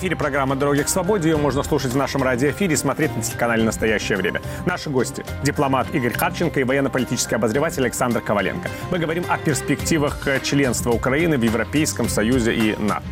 Эфире 0.04 0.16
программа 0.16 0.54
«Дороги 0.54 0.82
к 0.82 0.88
свободе». 0.90 1.30
Ее 1.30 1.38
можно 1.38 1.62
слушать 1.62 1.92
в 1.92 1.96
нашем 1.96 2.22
радиоэфире 2.22 2.74
и 2.74 2.76
смотреть 2.76 3.16
на 3.16 3.22
телеканале 3.22 3.64
«Настоящее 3.64 4.18
время». 4.18 4.42
Наши 4.66 4.90
гости– 4.90 5.24
дипломат 5.42 5.86
Игорь 5.94 6.12
Харченко 6.12 6.60
и 6.60 6.64
военно-политический 6.64 7.36
обозреватель 7.36 7.80
Александр 7.84 8.20
Коваленко. 8.20 8.68
Мы 8.90 8.98
говорим 8.98 9.24
о 9.30 9.38
перспективах 9.38 10.18
членства 10.42 10.90
Украины 10.90 11.38
в 11.38 11.42
Европейском 11.42 12.10
Союзе 12.10 12.54
и 12.54 12.76
НАТО. 12.76 13.02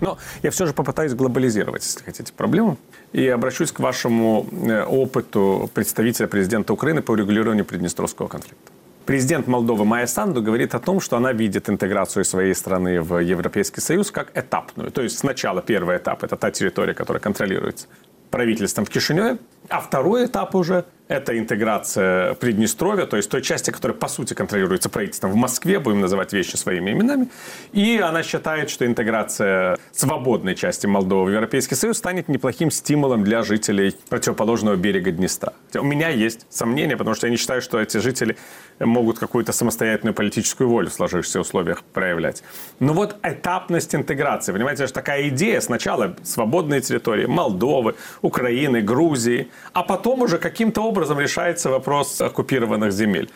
Но 0.00 0.16
я 0.42 0.50
все 0.50 0.64
же 0.64 0.72
попытаюсь 0.72 1.12
глобализировать, 1.12 1.82
если 1.84 2.02
хотите, 2.04 2.32
проблему. 2.32 2.78
И 3.12 3.28
обращусь 3.28 3.70
к 3.70 3.80
вашему 3.80 4.46
э, 4.50 4.82
опыту 4.82 5.70
представителя 5.74 6.26
президента 6.26 6.72
Украины 6.72 7.02
по 7.02 7.12
урегулированию 7.12 7.66
Приднестровского 7.66 8.28
конфликта. 8.28 8.73
Президент 9.06 9.46
Молдовы 9.46 9.84
Майя 9.84 10.06
Санду 10.06 10.40
говорит 10.40 10.74
о 10.74 10.80
том, 10.80 10.98
что 10.98 11.18
она 11.18 11.32
видит 11.32 11.68
интеграцию 11.68 12.24
своей 12.24 12.54
страны 12.54 13.02
в 13.02 13.18
Европейский 13.18 13.82
Союз 13.82 14.10
как 14.10 14.30
этапную. 14.34 14.90
То 14.90 15.02
есть 15.02 15.18
сначала 15.18 15.60
первый 15.60 15.98
этап– 15.98 16.22
это 16.24 16.36
та 16.36 16.50
территория, 16.50 16.94
которая 16.94 17.20
контролируется 17.20 17.86
правительством 18.30 18.86
в 18.86 18.90
Кишиневе, 18.90 19.38
а 19.68 19.80
второй 19.80 20.26
этап 20.26 20.54
уже 20.54 20.84
Это 21.06 21.38
интеграция 21.38 22.32
Приднестровья, 22.34 23.04
то 23.04 23.18
есть 23.18 23.28
той 23.28 23.42
части, 23.42 23.70
которая, 23.70 23.96
по 23.96 24.08
сути, 24.08 24.32
контролируется 24.32 24.88
правительством 24.88 25.32
в 25.32 25.36
Москве, 25.36 25.78
будем 25.78 26.00
называть 26.00 26.32
вещи 26.32 26.56
своими 26.56 26.92
именами. 26.92 27.28
И 27.72 27.98
она 27.98 28.22
считает, 28.22 28.70
что 28.70 28.86
интеграция 28.86 29.76
свободной 29.92 30.54
части 30.54 30.86
Молдовы 30.86 31.26
в 31.26 31.34
Европейский 31.34 31.74
Союз 31.74 31.98
станет 31.98 32.28
неплохим 32.28 32.70
стимулом 32.70 33.22
для 33.22 33.42
жителей 33.42 33.94
противоположного 34.08 34.76
берега 34.76 35.10
Днестра. 35.10 35.52
У 35.74 35.84
меня 35.84 36.08
есть 36.08 36.46
сомнения, 36.48 36.96
потому 36.96 37.14
что 37.14 37.26
я 37.26 37.30
не 37.30 37.36
считаю, 37.36 37.60
что 37.60 37.78
эти 37.78 37.98
жители 37.98 38.38
могут 38.80 39.18
какую-то 39.18 39.52
самостоятельную 39.52 40.14
политическую 40.14 40.70
волю 40.70 40.88
в 40.88 40.94
сложившихся 40.94 41.40
условиях 41.40 41.82
проявлять. 41.84 42.42
Но 42.80 42.94
вот 42.94 43.16
этапность 43.22 43.94
интеграции, 43.94 44.52
понимаете, 44.52 44.86
что 44.86 44.94
такая 44.94 45.28
идея 45.28 45.60
сначала 45.60 46.16
свободные 46.22 46.80
территории 46.80 47.26
Молдовы, 47.26 47.94
Украины, 48.22 48.80
Грузии, 48.80 49.48
а 49.72 49.82
потом 49.82 50.22
уже 50.22 50.38
каким-то 50.38 50.82
образом 50.82 51.18
решается 51.20 51.70
вопрос 51.70 52.20
оккупированных 52.20 52.92
земель. 52.92 53.30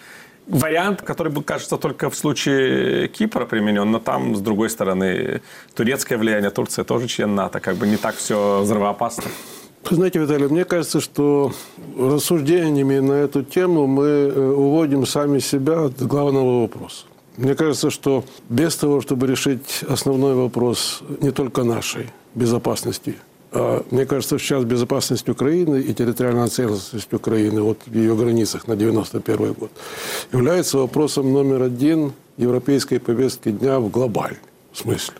Вариант, 0.46 1.02
который, 1.02 1.32
кажется, 1.42 1.76
только 1.76 2.08
в 2.08 2.16
случае 2.16 3.08
Кипра 3.08 3.44
применен, 3.44 3.90
но 3.90 3.98
там, 3.98 4.34
с 4.34 4.40
другой 4.40 4.70
стороны, 4.70 5.42
турецкое 5.74 6.16
влияние, 6.16 6.50
Турция 6.50 6.84
тоже 6.84 7.06
член 7.06 7.34
НАТО, 7.34 7.60
как 7.60 7.76
бы 7.76 7.86
не 7.86 7.98
так 7.98 8.16
все 8.16 8.60
взрывоопасно. 8.62 9.24
Знаете, 9.90 10.18
Виталий, 10.18 10.48
мне 10.48 10.64
кажется, 10.64 11.00
что 11.00 11.52
рассуждениями 11.98 12.98
на 12.98 13.12
эту 13.12 13.42
тему 13.42 13.86
мы 13.86 14.04
э, 14.06 14.50
уводим 14.50 15.06
сами 15.06 15.38
себя 15.38 15.84
от 15.84 16.02
главного 16.02 16.62
вопроса. 16.62 17.06
Мне 17.36 17.54
кажется, 17.54 17.90
что 17.90 18.24
без 18.48 18.74
того, 18.76 19.00
чтобы 19.00 19.26
решить 19.26 19.84
основной 19.88 20.34
вопрос 20.34 21.02
не 21.20 21.30
только 21.30 21.62
нашей 21.62 22.10
безопасности, 22.34 23.16
мне 23.52 24.04
кажется, 24.04 24.38
сейчас 24.38 24.64
безопасность 24.64 25.28
Украины 25.28 25.80
и 25.80 25.94
территориальная 25.94 26.48
целостность 26.48 27.12
Украины 27.12 27.62
вот 27.62 27.78
в 27.86 27.94
ее 27.94 28.14
границах 28.14 28.68
на 28.68 28.76
91 28.76 29.54
год 29.54 29.70
является 30.32 30.78
вопросом 30.78 31.32
номер 31.32 31.62
один 31.62 32.12
европейской 32.36 32.98
повестки 32.98 33.50
дня 33.50 33.80
в 33.80 33.90
глобальном 33.90 34.38
смысле 34.74 35.14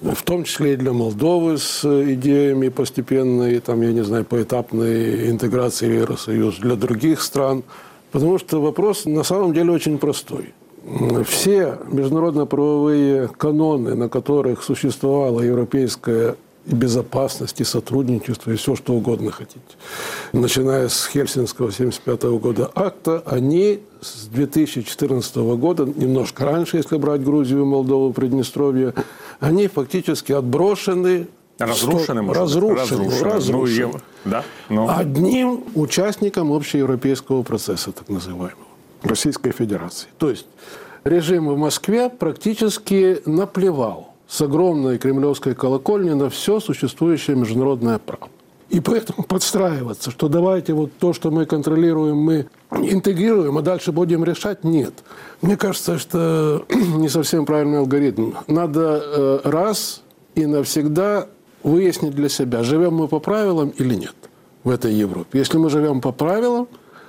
в 0.00 0.22
том 0.22 0.44
числе 0.44 0.74
и 0.74 0.76
для 0.76 0.92
Молдовы 0.92 1.58
с 1.58 1.84
идеями 1.84 2.68
постепенной, 2.68 3.58
там, 3.60 3.82
я 3.82 3.92
не 3.92 4.04
знаю, 4.04 4.24
поэтапной 4.24 5.30
интеграции 5.30 5.88
в 5.88 5.92
Евросоюз, 5.92 6.58
для 6.58 6.76
других 6.76 7.20
стран. 7.20 7.64
Потому 8.12 8.38
что 8.38 8.60
вопрос 8.60 9.04
на 9.04 9.22
самом 9.22 9.52
деле 9.52 9.72
очень 9.72 9.98
простой. 9.98 10.54
Все 11.26 11.78
международно-правовые 11.90 13.28
каноны, 13.28 13.94
на 13.94 14.08
которых 14.08 14.62
существовала 14.62 15.40
европейская 15.40 16.36
безопасность 16.68 17.60
и 17.60 17.64
сотрудничество, 17.64 18.50
и 18.50 18.56
все, 18.56 18.76
что 18.76 18.94
угодно 18.94 19.30
хотите. 19.30 19.60
Начиная 20.32 20.88
с 20.88 21.06
Хельсинского 21.06 21.68
1975 21.68 22.40
года 22.40 22.70
акта, 22.74 23.22
они 23.26 23.80
с 24.00 24.26
2014 24.26 25.36
года, 25.36 25.84
немножко 25.84 26.44
раньше, 26.44 26.76
если 26.76 26.96
брать 26.96 27.22
Грузию, 27.22 27.66
Молдову, 27.66 28.12
Приднестровье, 28.12 28.94
они 29.40 29.66
фактически 29.68 30.32
отброшены 30.32 31.28
Разрушены, 31.58 32.22
может 32.22 32.42
разрушены, 32.42 33.04
разрушены. 33.04 33.30
разрушены. 33.32 33.92
Ну, 34.24 34.30
да? 34.30 34.44
Но... 34.68 34.96
Одним 34.96 35.64
участником 35.74 36.52
общеевропейского 36.52 37.42
процесса, 37.42 37.90
так 37.90 38.08
называемого, 38.08 38.68
Российской 39.02 39.50
Федерации. 39.50 40.06
То 40.18 40.30
есть 40.30 40.46
режим 41.02 41.48
в 41.48 41.56
Москве 41.56 42.10
практически 42.10 43.20
наплевал 43.26 44.14
с 44.28 44.40
огромной 44.42 44.98
кремлевской 44.98 45.54
колокольни 45.54 46.10
на 46.10 46.28
все 46.28 46.60
существующее 46.60 47.36
международное 47.36 47.98
право. 47.98 48.28
И 48.68 48.80
поэтому 48.80 49.22
подстраиваться, 49.22 50.10
что 50.10 50.28
давайте 50.28 50.74
вот 50.74 50.92
то, 50.98 51.14
что 51.14 51.30
мы 51.30 51.46
контролируем, 51.46 52.18
мы 52.18 52.46
интегрируем, 52.70 53.56
а 53.56 53.62
дальше 53.62 53.92
будем 53.92 54.24
решать, 54.24 54.62
нет. 54.62 54.92
Мне 55.40 55.56
кажется, 55.56 55.98
что 55.98 56.66
не 56.68 57.08
совсем 57.08 57.46
правильный 57.46 57.78
алгоритм. 57.78 58.32
Надо 58.46 59.02
э, 59.02 59.40
раз 59.44 60.02
и 60.34 60.44
навсегда 60.44 61.28
выяснить 61.62 62.14
для 62.14 62.28
себя, 62.28 62.62
живем 62.62 62.94
мы 62.94 63.08
по 63.08 63.20
правилам 63.20 63.70
или 63.70 63.94
нет 63.94 64.14
в 64.64 64.70
этой 64.70 64.92
Европе. 64.92 65.38
Если 65.38 65.56
мы 65.56 65.70
живем 65.70 66.02
по 66.02 66.12
правилам, 66.12 66.68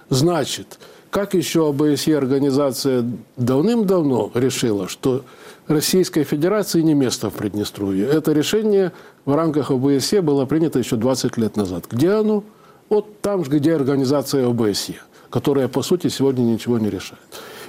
значит, 0.09 0.79
как 1.09 1.33
еще 1.33 1.69
ОБСЕ 1.69 2.17
организация 2.17 3.05
давным-давно 3.35 4.31
решила, 4.33 4.87
что 4.87 5.23
Российской 5.69 6.23
Федерации 6.23 6.81
не 6.81 6.95
место 6.95 7.29
в 7.29 7.35
Приднестровье. 7.35 8.07
Это 8.07 8.31
решение 8.31 8.91
в 9.25 9.35
рамках 9.35 9.69
ОБСЕ 9.69 10.21
было 10.23 10.45
принято 10.45 10.79
еще 10.79 10.95
20 10.95 11.37
лет 11.37 11.55
назад. 11.57 11.85
Где 11.91 12.09
оно? 12.13 12.43
Вот 12.89 13.21
там 13.21 13.45
же, 13.45 13.51
где 13.51 13.75
организация 13.75 14.47
ОБСЕ, 14.47 14.95
которая, 15.29 15.67
по 15.67 15.83
сути, 15.83 16.07
сегодня 16.07 16.41
ничего 16.41 16.79
не 16.79 16.89
решает. 16.89 17.21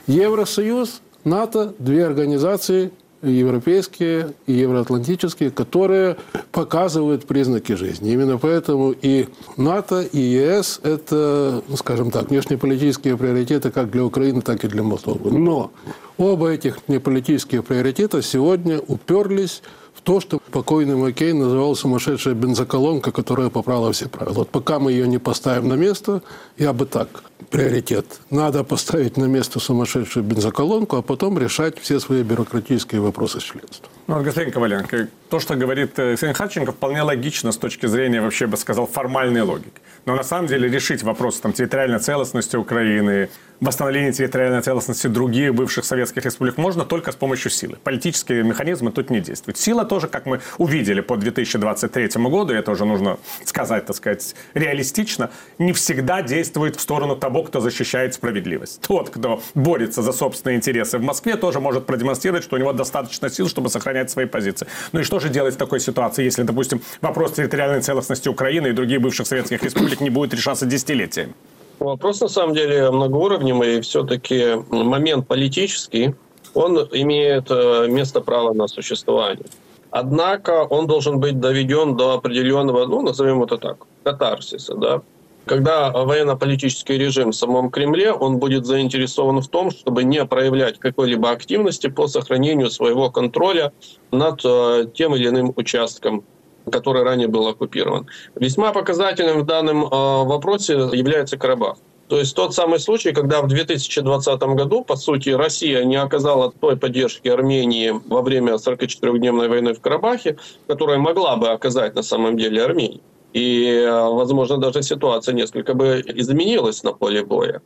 Евросоюз, 0.07 1.03
НАТО– 1.25 1.75
две 1.79 2.07
организации, 2.07 2.91
европейские 3.23 4.35
и 4.47 4.53
евроатлантические, 4.53 5.51
которые 5.51 6.17
показывают 6.53 7.27
признаки 7.27 7.73
жизни. 7.73 8.13
Именно 8.13 8.39
поэтому 8.39 8.93
и 8.93 9.29
НАТО, 9.57 10.01
и 10.01 10.19
ЕС– 10.19 10.81
это, 10.83 11.63
ну, 11.69 11.77
скажем 11.77 12.11
так, 12.11 12.31
внешнеполитические 12.31 13.17
приоритеты 13.17 13.71
как 13.71 13.91
для 13.91 14.05
Украины, 14.05 14.41
так 14.41 14.65
и 14.65 14.69
для 14.69 14.83
Молдовы. 14.83 15.31
Но 15.31 15.71
оба 16.17 16.49
этих 16.51 16.79
внешнеполитических 16.87 17.65
приоритета 17.65 18.23
сегодня 18.23 18.81
уперлись 18.81 19.63
в 19.95 20.03
то, 20.03 20.21
что 20.21 20.41
покойный 20.51 20.97
Маккейн 20.97 21.39
называл 21.39 21.77
сумасшедшая 21.77 22.35
бензоколонка, 22.35 23.13
которая 23.13 23.51
поправила 23.51 23.93
все 23.93 24.09
правила. 24.09 24.35
Вот 24.35 24.49
пока 24.49 24.79
мы 24.79 24.93
ее 24.93 25.07
не 25.07 25.19
поставим 25.19 25.69
на 25.69 25.75
место, 25.75 26.23
я 26.57 26.73
бы 26.73 26.87
так, 26.87 27.23
приоритет. 27.51 28.21
Надо 28.31 28.65
поставить 28.65 29.17
на 29.17 29.25
место 29.25 29.61
сумасшедшую 29.61 30.25
бензоколонку, 30.25 30.97
а 30.97 31.03
потом 31.03 31.39
решать 31.39 31.79
все 31.79 32.01
свои 32.01 32.23
бюрократические 32.23 33.01
вопросы 33.01 33.41
членства. 33.41 33.89
Ну, 34.07 34.23
господин 34.23 34.53
Коваленко, 34.53 35.09
то, 35.29 35.39
что 35.39 35.55
говорит 35.55 35.97
э, 35.99 36.17
Сын 36.17 36.35
Харченко, 36.35 36.73
вполне 36.73 37.03
логично 37.03 37.53
с 37.53 37.57
точки 37.57 37.87
зрения, 37.87 38.21
вообще 38.21 38.49
бы 38.49 38.57
сказал, 38.57 38.89
формальной 38.89 39.43
логики. 39.43 39.81
Но 40.05 40.17
на 40.17 40.25
самом 40.25 40.49
деле 40.49 40.69
решить 40.69 41.05
вопрос 41.05 41.39
там, 41.39 41.53
территориальной 41.53 42.01
целостности 42.01 42.57
Украины, 42.57 43.29
восстановления 43.61 44.13
территориальной 44.13 44.63
целостности 44.63 45.07
других 45.07 45.55
бывших 45.55 45.85
советских 45.85 46.25
республик 46.25 46.57
можно 46.57 46.85
только 46.85 47.13
с 47.13 47.15
помощью 47.15 47.53
силы. 47.53 47.79
Политические 47.85 48.43
механизмы 48.43 48.91
тут 48.91 49.11
не 49.11 49.21
действуют. 49.21 49.59
Сила 49.59 49.85
тоже, 49.85 50.09
как 50.09 50.27
мы 50.27 50.41
увидели 50.59 51.01
по 51.03 51.17
2023 51.17 52.09
году, 52.25 52.53
это 52.53 52.73
уже 52.73 52.85
нужно 52.85 53.19
сказать, 53.45 53.87
так 53.87 53.95
сказать, 53.95 54.35
реалистично, 54.55 55.31
не 55.59 55.73
всегда 55.73 56.23
действует 56.23 56.75
в 56.75 56.81
сторону 56.81 57.15
того, 57.15 57.30
кто 57.31 57.61
защищает 57.61 58.15
справедливость. 58.15 58.81
Тот, 58.87 59.11
кто 59.11 59.41
борется 59.55 60.03
за 60.03 60.13
собственные 60.13 60.57
интересы 60.57 60.99
в 60.99 61.03
Москве, 61.03 61.37
тоже 61.37 61.61
может 61.61 61.87
продемонстрировать, 61.87 62.45
что 62.45 62.57
у 62.57 62.59
него 62.59 62.73
достаточно 62.73 63.31
сил, 63.31 63.49
чтобы 63.49 63.69
сохранять 63.71 64.11
свои 64.11 64.27
позиции. 64.27 64.67
Ну 64.93 65.01
и 65.01 65.03
что 65.03 65.19
же 65.19 65.29
делать 65.29 65.55
в 65.55 65.59
такой 65.59 65.81
ситуации, 65.81 66.25
если, 66.25 66.43
допустим, 66.43 66.81
вопрос 67.01 67.33
территориальной 67.33 67.81
целостности 67.81 68.29
Украины 68.29 68.69
и 68.69 68.73
других 68.73 69.01
бывших 69.01 69.27
советских 69.27 69.63
республик 69.63 70.01
не 70.01 70.11
будет 70.11 70.35
решаться 70.35 70.67
десятилетиями? 70.67 71.35
Вопрос 71.79 72.21
на 72.21 72.29
самом 72.29 72.55
деле 72.55 72.91
многоуровневый, 72.91 73.81
все-таки 73.81 74.57
момент 74.69 75.27
политический, 75.27 76.15
он 76.53 76.77
имеет 76.93 77.51
э, 77.51 77.87
место 77.89 78.21
права 78.21 78.53
на 78.53 78.69
существование. 78.69 79.47
Однако 79.91 80.65
он 80.65 80.87
должен 80.87 81.19
быть 81.19 81.41
доведен 81.41 81.97
до 81.97 82.15
определенного, 82.15 82.87
ну, 82.87 83.03
назовем 83.03 83.43
это 83.43 83.57
так, 83.57 83.87
катарсиса, 84.03 84.75
да. 84.75 85.03
Когда 85.47 85.91
военно-политический 85.91 86.99
режим 86.99 87.31
в 87.31 87.37
самом 87.37 87.71
Кремле, 87.71 88.13
он 88.13 88.39
будет 88.39 88.67
заинтересован 88.67 89.41
в 89.41 89.49
том, 89.49 89.71
чтобы 89.71 90.05
не 90.05 90.25
проявлять 90.25 90.79
какой-либо 90.79 91.31
активности 91.31 91.89
по 91.89 92.07
сохранению 92.07 92.71
своего 92.71 93.11
контроля 93.11 93.73
над 94.13 94.41
э, 94.45 94.87
тем 94.95 95.15
или 95.15 95.29
иным 95.29 95.53
участком 95.57 96.25
который 96.71 97.03
ранее 97.03 97.27
был 97.27 97.49
оккупирован. 97.49 98.07
Весьма 98.37 98.73
показательным 98.73 99.41
в 99.41 99.47
данном 99.47 99.85
э, 99.85 99.89
вопросе 99.89 100.75
является 100.75 101.37
Карабах. 101.37 101.79
То 102.09 102.19
есть 102.19 102.35
тот 102.35 102.55
самый 102.55 102.81
случай, 102.81 103.13
когда 103.13 103.41
в 103.41 103.47
2020 103.47 104.41
году, 104.41 104.85
по 104.85 104.97
сути, 104.97 105.31
Россия 105.31 105.85
не 105.85 105.95
оказала 105.95 106.51
той 106.51 106.77
поддержки 106.77 107.29
Армении 107.29 107.95
во 108.07 108.23
время 108.23 108.55
44-дневной 108.55 109.49
войны 109.49 109.75
в 109.75 109.81
Карабахе, 109.81 110.37
которая 110.67 110.99
могла 110.99 111.37
бы 111.37 111.51
оказать 111.51 111.95
на 111.95 112.03
самом 112.03 112.37
деле 112.37 112.65
Армении. 112.65 113.01
И, 113.33 113.65
э, 113.67 113.91
возможно, 113.91 114.59
даже 114.59 114.83
ситуация 114.83 115.35
несколько 115.35 115.75
бы 115.75 116.03
изменилась 116.15 116.83
на 116.83 116.93
поле 116.93 117.25
боя. 117.25 117.63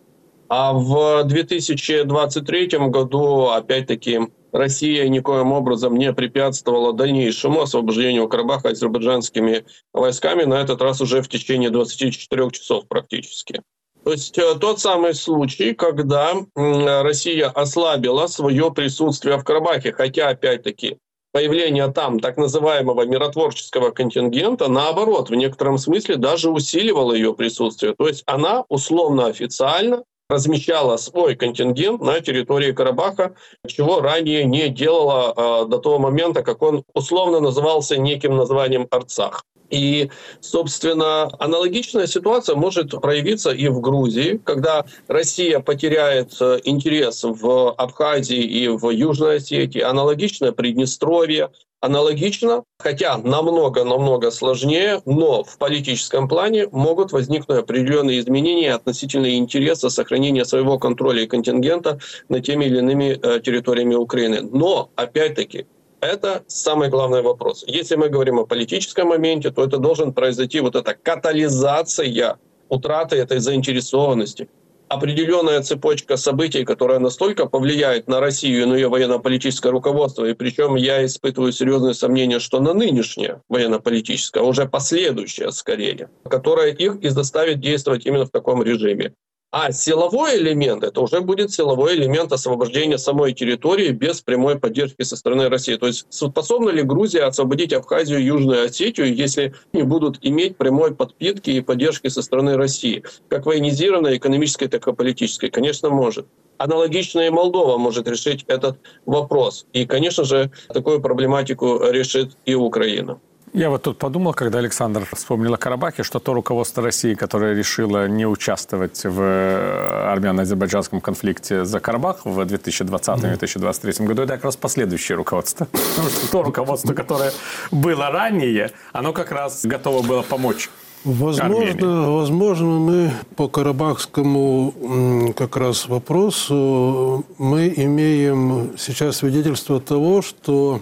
А 0.49 0.73
в 0.73 1.25
2023 1.25 2.89
году, 2.91 3.49
опять-таки, 3.49 4.21
Россия 4.53 5.09
никоим 5.09 5.53
образом 5.53 5.97
не 5.97 6.13
препятствовала 6.13 6.93
дальнейшему 6.93 7.63
освобождению 7.63 8.29
Карабаха 8.29 8.69
азербайджанскими 8.69 9.65
войсками, 9.93 10.45
на 10.45 10.61
этот 10.61 10.81
раз 10.83 11.01
уже 11.01 11.23
в 11.23 11.29
течение 11.29 11.71
24 11.71 12.51
часов 12.51 12.87
практически. 12.87 13.63
То 14.05 14.13
есть 14.13 14.37
э, 14.37 14.55
тот 14.61 14.81
самый 14.81 15.15
случай, 15.15 15.73
когда 15.73 16.35
Россия 16.55 17.49
ослабила 17.49 18.27
свое 18.27 18.71
присутствие 18.71 19.39
в 19.39 19.45
Карабахе, 19.45 19.93
хотя, 19.93 20.29
опять-таки, 20.29 20.99
появление 21.35 21.89
там 21.89 22.21
так 22.21 22.37
называемого 22.37 23.05
миротворческого 23.07 23.91
контингента, 23.91 24.69
наоборот, 24.69 25.31
в 25.31 25.35
некотором 25.35 25.79
смысле 25.79 26.15
даже 26.15 26.49
усиливало 26.49 27.13
ее 27.13 27.35
присутствие. 27.35 27.93
То 27.99 28.07
есть 28.07 28.23
она 28.27 28.65
условно 28.69 29.27
официально 29.27 30.05
размещала 30.31 30.97
свой 30.97 31.35
контингент 31.35 32.01
на 32.01 32.21
территории 32.21 32.71
Карабаха, 32.71 33.35
чего 33.67 34.01
ранее 34.01 34.45
не 34.45 34.69
делала 34.69 35.35
э, 35.37 35.69
до 35.69 35.79
того 35.79 35.99
момента, 35.99 36.45
как 36.45 36.63
он 36.63 36.85
условно 36.95 37.41
назывался 37.41 37.97
неким 37.97 38.37
названием 38.37 38.87
Арцах. 38.93 39.45
И, 39.75 40.09
собственно, 40.41 41.29
аналогичная 41.41 42.07
ситуация 42.07 42.55
может 42.55 42.93
проявиться 43.01 43.51
и 43.51 43.67
в 43.67 43.81
Грузии, 43.81 44.41
когда 44.45 44.85
Россия 45.09 45.59
потеряет 45.59 46.37
э, 46.41 46.61
интерес 46.63 47.25
в 47.25 47.73
Абхазии 47.73 48.41
и 48.41 48.69
в 48.69 48.89
Южной 48.91 49.37
Осетии, 49.37 49.81
аналогично 49.81 50.53
Приднестровье, 50.53 51.51
Аналогично, 51.85 52.65
хотя 52.79 53.19
намного-намного 53.19 54.31
сложнее, 54.31 55.03
но 55.05 55.45
в 55.45 55.59
политическом 55.59 56.29
плане 56.29 56.67
могут 56.73 57.13
возникнуть 57.13 57.59
определенные 57.59 58.21
изменения 58.21 58.73
относительно 58.73 59.37
интереса 59.37 59.91
сохранения 59.91 60.47
своего 60.47 60.79
контроля 60.79 61.25
и 61.25 61.27
контингента 61.27 61.99
над 62.31 62.43
теми 62.43 62.65
или 62.65 62.79
иными 62.79 63.21
э, 63.23 63.41
территориями 63.41 63.97
Украины. 63.97 64.41
Но, 64.41 64.93
опять-таки, 64.97 65.67
это 66.05 66.45
самый 66.47 66.89
главный 66.89 67.23
вопрос. 67.23 67.65
Если 67.67 67.97
мы 67.97 68.09
говорим 68.09 68.39
о 68.39 68.47
политическом 68.47 69.09
моменте, 69.09 69.51
то 69.51 69.65
это 69.65 69.79
должен 69.79 70.13
произойти 70.13 70.61
вот 70.61 70.77
эта 70.77 70.95
катализация 70.95 72.39
утраты 72.69 73.17
этой 73.17 73.39
заинтересованности 73.39 74.49
определенная 74.89 75.61
цепочка 75.63 76.17
событий, 76.17 76.65
которая 76.65 76.99
настолько 76.99 77.47
повлияет 77.47 78.09
на 78.09 78.21
Россию 78.21 78.63
и 78.63 78.65
на 78.67 78.75
ее 78.75 78.89
военно-политическое 78.89 79.71
руководство, 79.71 80.25
и 80.25 80.35
причем 80.35 80.77
я 80.77 81.05
испытываю 81.05 81.53
серьезные 81.53 81.95
сомнения, 81.95 82.39
что 82.39 82.61
на 82.61 82.75
нынешнее 82.75 83.43
военно-политическое, 83.49 84.41
а 84.41 84.45
уже 84.45 84.67
последующее 84.67 85.53
скорее, 85.53 86.09
которое 86.29 86.73
их 86.73 86.97
и 86.97 87.09
заставит 87.09 87.61
действовать 87.61 88.07
именно 88.07 88.27
в 88.27 88.31
таком 88.31 88.63
режиме. 88.63 89.15
А 89.57 89.71
силовой 89.71 90.39
элемент, 90.39 90.83
это 90.83 91.01
уже 91.01 91.21
будет 91.21 91.53
силовой 91.53 91.95
элемент 91.95 92.33
освобождения 92.33 92.99
самой 92.99 93.33
территории 93.35 93.93
без 93.93 94.21
прямой 94.21 94.59
поддержки 94.59 95.03
со 95.03 95.15
стороны 95.15 95.49
России. 95.49 95.77
То 95.77 95.87
есть 95.87 96.07
способна 96.11 96.71
ли 96.71 96.83
Грузия 96.83 97.23
освободить 97.23 97.73
Абхазию 97.73 98.19
и 98.19 98.25
Южную 98.25 98.65
Осетию, 98.65 99.15
если 99.15 99.55
не 99.73 99.85
будут 99.85 100.19
иметь 100.23 100.57
прямой 100.57 100.93
подпитки 100.93 101.51
и 101.51 101.61
поддержки 101.61 102.09
со 102.09 102.23
стороны 102.23 102.57
России, 102.57 103.05
как 103.29 103.47
военизированной, 103.47 104.17
экономической, 104.17 104.67
так 104.67 104.89
и 104.89 104.93
политической? 104.93 105.51
Конечно, 105.51 105.89
может. 105.89 106.27
Аналогично 106.59 107.21
и 107.21 107.31
Молдова 107.31 107.79
может 107.79 108.09
решить 108.09 108.45
этот 108.49 108.79
вопрос. 109.07 109.67
И, 109.73 109.87
конечно 109.87 110.25
же, 110.25 110.51
такую 110.67 111.01
проблематику 111.01 111.79
решит 111.93 112.37
и 112.45 112.57
Украина. 112.57 113.21
Я 113.55 113.71
вот 113.71 113.83
тут 113.83 113.99
подумал, 113.99 114.35
когда 114.35 114.59
Александр 114.59 115.07
вспомнил 115.13 115.55
о 115.55 115.57
Карабахе, 115.57 116.03
что 116.03 116.19
то 116.19 116.35
руководство 116.35 116.83
России, 116.83 117.15
которое 117.15 117.55
решило 117.55 118.09
не 118.09 118.27
участвовать 118.27 119.05
в 119.05 119.21
э, 119.21 120.11
армяно-азербайджанском 120.11 121.01
конфликте 121.01 121.65
за 121.65 121.79
Карабах 121.79 122.27
в 122.27 122.41
2020-2023 122.41 124.07
году, 124.07 124.23
это 124.23 124.35
как 124.35 124.45
раз 124.47 124.57
последующее 124.57 125.17
руководство. 125.17 125.69
Потому 125.71 126.09
что 126.09 126.33
то 126.33 126.43
руководство, 126.43 126.95
которое 126.95 127.31
было 127.71 128.11
ранее, 128.11 128.73
оно 128.93 129.13
как 129.13 129.31
раз 129.31 129.65
готово 129.65 130.05
было 130.05 130.23
помочь 130.23 130.69
Возможно, 131.05 132.11
возможно, 132.11 132.67
мы 132.67 133.13
по 133.37 133.47
карабахскому 133.47 135.33
как 135.37 135.59
раз 135.59 135.87
вопросу 135.87 137.27
мы 137.37 137.73
имеем 137.77 138.73
сейчас 138.79 139.19
свидетельство 139.19 139.81
того, 139.81 140.23
что 140.23 140.81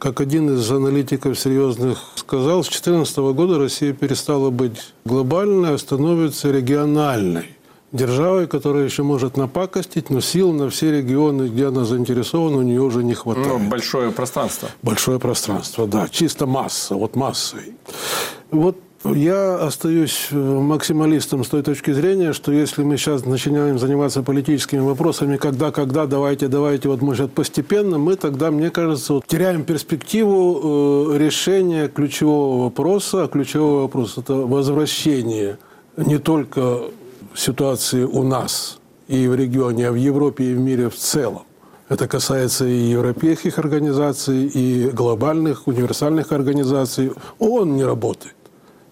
как 0.00 0.20
один 0.22 0.54
из 0.56 0.70
аналитиков 0.70 1.38
серьезных 1.38 1.98
сказал, 2.16 2.64
с 2.64 2.68
2014 2.68 3.18
года 3.18 3.58
Россия 3.58 3.92
перестала 3.92 4.48
быть 4.48 4.94
глобальной, 5.04 5.74
а 5.74 5.78
становится 5.78 6.50
региональной 6.50 7.56
державой, 7.92 8.46
которая 8.46 8.84
еще 8.84 9.02
может 9.02 9.36
напакостить, 9.36 10.08
но 10.08 10.20
сил 10.20 10.52
на 10.52 10.70
все 10.70 10.90
регионы, 10.90 11.48
где 11.48 11.66
она 11.66 11.84
заинтересована, 11.84 12.56
у 12.56 12.62
нее 12.62 12.80
уже 12.80 13.04
не 13.04 13.12
хватает. 13.12 13.46
Ну, 13.46 13.68
большое 13.68 14.10
пространство. 14.10 14.70
Большое 14.82 15.18
пространство, 15.18 15.86
да. 15.86 16.08
Чисто 16.08 16.46
масса, 16.46 16.94
вот 16.94 17.14
массой. 17.14 17.74
Вот 18.50 18.78
я 19.04 19.54
остаюсь 19.56 20.28
э, 20.30 20.36
максималистом 20.36 21.42
с 21.44 21.48
той 21.48 21.62
точки 21.62 21.90
зрения, 21.92 22.32
что 22.32 22.52
если 22.52 22.82
мы 22.82 22.98
сейчас 22.98 23.24
начинаем 23.24 23.78
заниматься 23.78 24.22
политическими 24.22 24.80
вопросами, 24.80 25.36
когда, 25.36 25.70
когда, 25.70 26.06
давайте, 26.06 26.48
давайте, 26.48 26.88
вот 26.88 27.00
может 27.00 27.32
постепенно, 27.32 27.98
мы 27.98 28.16
тогда, 28.16 28.50
мне 28.50 28.70
кажется, 28.70 29.14
вот, 29.14 29.26
теряем 29.26 29.64
перспективу 29.64 31.14
э, 31.14 31.18
решения 31.18 31.88
ключевого 31.88 32.64
вопроса. 32.64 33.24
А 33.24 33.28
ключевой 33.28 33.82
вопрос– 33.82 34.14
это 34.18 34.34
возвращение 34.34 35.58
не 35.96 36.18
только 36.18 36.82
ситуации 37.34 38.04
у 38.04 38.22
нас 38.22 38.78
и 39.08 39.26
в 39.28 39.34
регионе, 39.34 39.88
а 39.88 39.92
в 39.92 39.96
Европе 39.96 40.44
и 40.44 40.54
в 40.54 40.58
мире 40.58 40.90
в 40.90 40.96
целом. 40.96 41.42
Это 41.88 42.06
касается 42.06 42.66
и 42.66 42.90
европейских 42.90 43.58
организаций, 43.58 44.46
и 44.46 44.90
глобальных 44.90 45.66
универсальных 45.66 46.30
организаций. 46.32 47.12
ООН 47.38 47.76
не 47.76 47.84
работает 47.84 48.34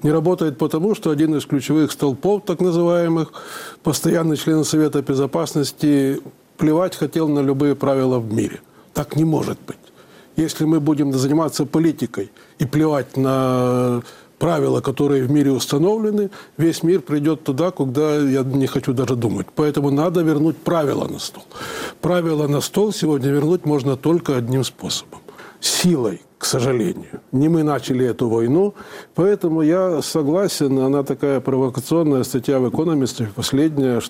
не 0.02 0.10
работает 0.12 0.58
потому, 0.58 0.94
что 0.94 1.10
один 1.10 1.34
из 1.34 1.44
ключевых 1.44 1.92
столпов, 1.92 2.44
так 2.44 2.60
называемых, 2.60 3.32
постоянный 3.82 4.36
член 4.36 4.64
Совета 4.64 5.02
Безопасности, 5.02 6.20
плевать 6.56 6.96
хотел 6.96 7.28
на 7.28 7.40
любые 7.40 7.74
правила 7.74 8.18
в 8.18 8.32
мире. 8.32 8.60
Так 8.94 9.16
не 9.16 9.24
может 9.24 9.58
быть. 9.66 9.76
Если 10.36 10.64
мы 10.64 10.80
будем 10.80 11.12
заниматься 11.12 11.66
политикой 11.66 12.30
и 12.58 12.66
плевать 12.66 13.16
на 13.16 14.02
правила, 14.38 14.80
которые 14.80 15.24
в 15.24 15.30
мире 15.30 15.50
установлены, 15.50 16.30
весь 16.56 16.82
мир 16.82 17.00
придет 17.00 17.44
туда, 17.44 17.70
куда 17.70 18.16
я 18.16 18.42
не 18.42 18.66
хочу 18.66 18.92
даже 18.92 19.16
думать. 19.16 19.48
Поэтому 19.54 19.90
надо 19.90 20.22
вернуть 20.22 20.56
правила 20.56 21.08
на 21.08 21.18
стол. 21.18 21.42
Правила 22.00 22.46
на 22.46 22.60
стол 22.60 22.92
сегодня 22.92 23.30
вернуть 23.30 23.64
можно 23.64 23.96
только 23.96 24.36
одним 24.36 24.64
способом– 24.64 25.20
силой, 25.60 26.22
к 26.38 26.44
сожалению. 26.44 27.20
Не 27.32 27.48
мы 27.48 27.62
начали 27.62 28.06
эту 28.06 28.28
войну, 28.28 28.74
поэтому 29.14 29.62
я 29.62 30.02
согласен, 30.02 30.78
она 30.78 31.02
такая 31.02 31.40
провокационная 31.40 32.22
статья 32.24 32.58
в 32.58 32.68
«Экономисте», 32.68 33.28
последняя, 33.34 34.00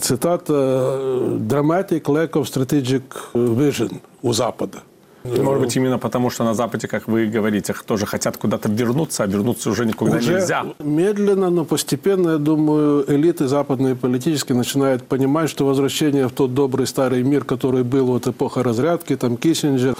цитата 0.00 0.52
«Dramatic 0.52 2.02
lack 2.02 2.30
of 2.32 2.44
strategic 2.44 3.02
vision» 3.34 4.00
у 4.22 4.32
Запада. 4.32 4.78
Может 5.24 5.62
быть, 5.62 5.76
именно 5.76 5.98
потому, 5.98 6.30
что 6.30 6.44
на 6.44 6.54
Западе, 6.54 6.88
как 6.88 7.08
вы 7.08 7.26
говорите, 7.26 7.74
тоже 7.86 8.06
хотят 8.06 8.36
куда-то 8.36 8.70
вернуться, 8.70 9.24
а 9.24 9.26
вернуться 9.26 9.70
уже 9.70 9.84
никуда 9.84 10.16
уже 10.16 10.34
нельзя. 10.34 10.64
Медленно, 10.78 11.50
но 11.50 11.64
постепенно, 11.64 12.30
я 12.30 12.38
думаю, 12.38 13.04
элиты 13.08 13.48
западные 13.48 13.94
политические 13.94 14.56
начинают 14.56 15.02
понимать, 15.02 15.50
что 15.50 15.66
возвращение 15.66 16.28
в 16.28 16.32
тот 16.32 16.54
добрый 16.54 16.86
старый 16.86 17.22
мир, 17.22 17.44
который 17.44 17.82
был 17.82 18.06
вот 18.06 18.26
эпоха 18.26 18.62
разрядки, 18.62 19.16
там 19.16 19.36
Киссинджер, 19.36 19.96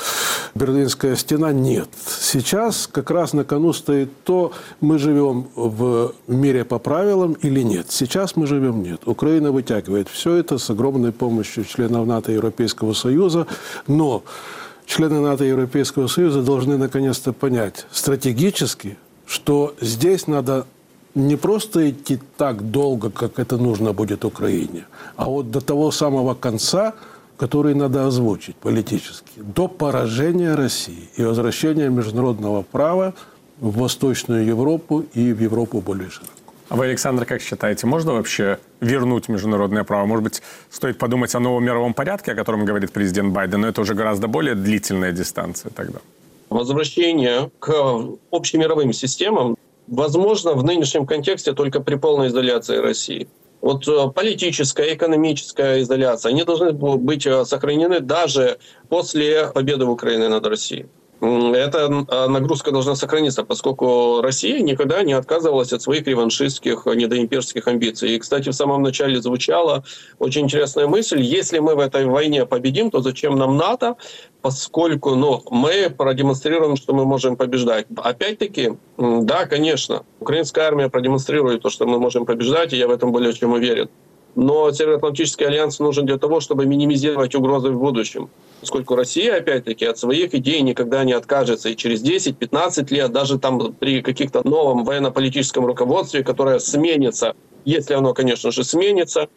Берлинская 0.54 1.16
стена, 1.16 1.52
нет. 1.52 1.88
Сейчас 2.20 2.86
как 2.86 3.10
раз 3.10 3.32
на 3.32 3.44
кону 3.44 3.72
стоит 3.72 4.10
то, 4.24 4.52
мы 4.80 4.98
живем 4.98 5.48
в 5.54 6.14
мире 6.26 6.64
по 6.64 6.78
правилам 6.78 7.34
или 7.34 7.62
нет. 7.62 7.86
Сейчас 7.90 8.36
мы 8.36 8.46
живем 8.46 8.82
нет. 8.82 9.02
Украина 9.06 9.52
вытягивает 9.52 10.08
все 10.08 10.34
это 10.34 10.58
с 10.58 10.70
огромной 10.70 11.12
помощью 11.12 11.64
членов 11.64 12.06
НАТО 12.06 12.32
и 12.32 12.34
Европейского 12.34 12.92
Союза, 12.92 13.46
но 13.86 14.22
члены 14.86 15.20
НАТО 15.20 15.44
и 15.44 15.48
Европейского 15.48 16.06
Союза 16.06 16.42
должны 16.42 16.78
наконец-то 16.78 17.32
понять 17.32 17.86
стратегически, 17.90 18.96
что 19.26 19.74
здесь 19.80 20.26
надо 20.26 20.66
не 21.14 21.36
просто 21.36 21.90
идти 21.90 22.20
так 22.36 22.70
долго, 22.70 23.10
как 23.10 23.38
это 23.38 23.56
нужно 23.56 23.92
будет 23.92 24.24
Украине, 24.24 24.86
а 25.16 25.24
вот 25.24 25.50
до 25.50 25.60
того 25.60 25.90
самого 25.90 26.34
конца, 26.34 26.94
который 27.38 27.74
надо 27.74 28.06
озвучить 28.06 28.56
политически, 28.56 29.30
до 29.36 29.68
поражения 29.68 30.54
России 30.54 31.08
и 31.16 31.22
возвращения 31.22 31.88
международного 31.88 32.62
права 32.62 33.14
в 33.60 33.78
Восточную 33.78 34.44
Европу 34.44 35.04
и 35.14 35.32
в 35.32 35.40
Европу 35.40 35.80
более 35.80 36.10
широко. 36.10 36.32
А 36.68 36.76
вы, 36.76 36.86
Александр, 36.86 37.24
как 37.24 37.40
считаете, 37.40 37.86
можно 37.86 38.12
вообще 38.12 38.58
вернуть 38.80 39.28
международное 39.28 39.84
право? 39.84 40.04
Может 40.04 40.24
быть, 40.24 40.42
стоит 40.70 40.98
подумать 40.98 41.34
о 41.34 41.40
новом 41.40 41.64
мировом 41.64 41.94
порядке, 41.94 42.32
о 42.32 42.34
котором 42.34 42.66
говорит 42.66 42.92
президент 42.92 43.32
Байден, 43.32 43.62
но 43.62 43.68
это 43.68 43.80
уже 43.80 43.94
гораздо 43.94 44.28
более 44.28 44.54
длительная 44.54 45.12
дистанция 45.12 45.70
тогда. 45.74 46.00
Возвращение 46.50 47.50
к 47.58 47.72
общемировым 48.30 48.92
системам 48.92 49.56
возможно 49.86 50.52
в 50.52 50.64
нынешнем 50.64 51.06
контексте 51.06 51.52
только 51.52 51.80
при 51.80 51.94
полной 51.94 52.28
изоляции 52.28 52.76
России. 52.76 53.28
Вот 53.60 53.88
э, 53.88 54.10
политическая, 54.14 54.94
экономическая 54.94 55.82
изоляция, 55.82 56.30
они 56.30 56.44
должны 56.44 56.72
быть 56.72 57.26
э, 57.26 57.44
сохранены 57.44 58.00
даже 58.00 58.58
после 58.88 59.48
победы 59.48 59.84
Украины 59.84 60.28
над 60.28 60.46
Россией. 60.46 60.86
Эта 61.20 62.04
а, 62.08 62.28
нагрузка 62.28 62.70
должна 62.70 62.94
сохраниться, 62.94 63.44
поскольку 63.44 64.20
Россия 64.22 64.60
никогда 64.60 65.02
не 65.02 65.12
отказывалась 65.12 65.72
от 65.72 65.82
своих 65.82 66.06
реваншистских, 66.06 66.86
недоимперских 66.86 67.66
амбиций. 67.66 68.14
И, 68.14 68.18
кстати, 68.18 68.50
в 68.50 68.54
самом 68.54 68.82
начале 68.82 69.20
звучала 69.20 69.84
очень 70.18 70.42
интересная 70.42 70.86
мысль, 70.86 71.20
если 71.20 71.58
мы 71.58 71.74
в 71.74 71.80
этой 71.80 72.06
войне 72.06 72.46
победим, 72.46 72.90
то 72.90 73.00
зачем 73.00 73.36
нам 73.36 73.56
НАТО, 73.56 73.96
поскольку 74.42 75.14
ну, 75.14 75.42
мы 75.50 75.90
продемонстрируем, 75.90 76.76
что 76.76 76.94
мы 76.94 77.04
можем 77.04 77.36
побеждать. 77.36 77.86
Опять-таки, 77.96 78.74
да, 78.96 79.46
конечно, 79.46 80.04
украинская 80.20 80.66
армия 80.66 80.88
продемонстрирует 80.88 81.62
то, 81.62 81.70
что 81.70 81.86
мы 81.86 81.98
можем 81.98 82.26
побеждать, 82.26 82.72
и 82.72 82.76
я 82.76 82.86
в 82.86 82.90
этом 82.90 83.12
более 83.12 83.32
чем 83.32 83.52
уверен. 83.52 83.88
Но 84.34 84.70
Североатлантический 84.72 85.46
альянс 85.46 85.78
нужен 85.78 86.06
для 86.06 86.18
того, 86.18 86.40
чтобы 86.40 86.66
минимизировать 86.66 87.34
угрозы 87.34 87.70
в 87.70 87.78
будущем. 87.78 88.30
Поскольку 88.60 88.96
Россия, 88.96 89.36
опять-таки, 89.36 89.84
от 89.84 89.98
своих 89.98 90.34
идей 90.34 90.60
никогда 90.62 91.04
не 91.04 91.12
откажется. 91.12 91.68
И 91.68 91.76
через 91.76 92.02
10-15 92.02 92.92
лет, 92.92 93.12
даже 93.12 93.38
там 93.38 93.72
при 93.72 94.02
каких-то 94.02 94.46
новом 94.46 94.84
военно-политическом 94.84 95.64
руководстве, 95.64 96.24
которое 96.24 96.58
сменится, 96.58 97.34
если 97.64 97.94
оно, 97.94 98.14
конечно 98.14 98.50
же, 98.50 98.64
сменится, 98.64 99.28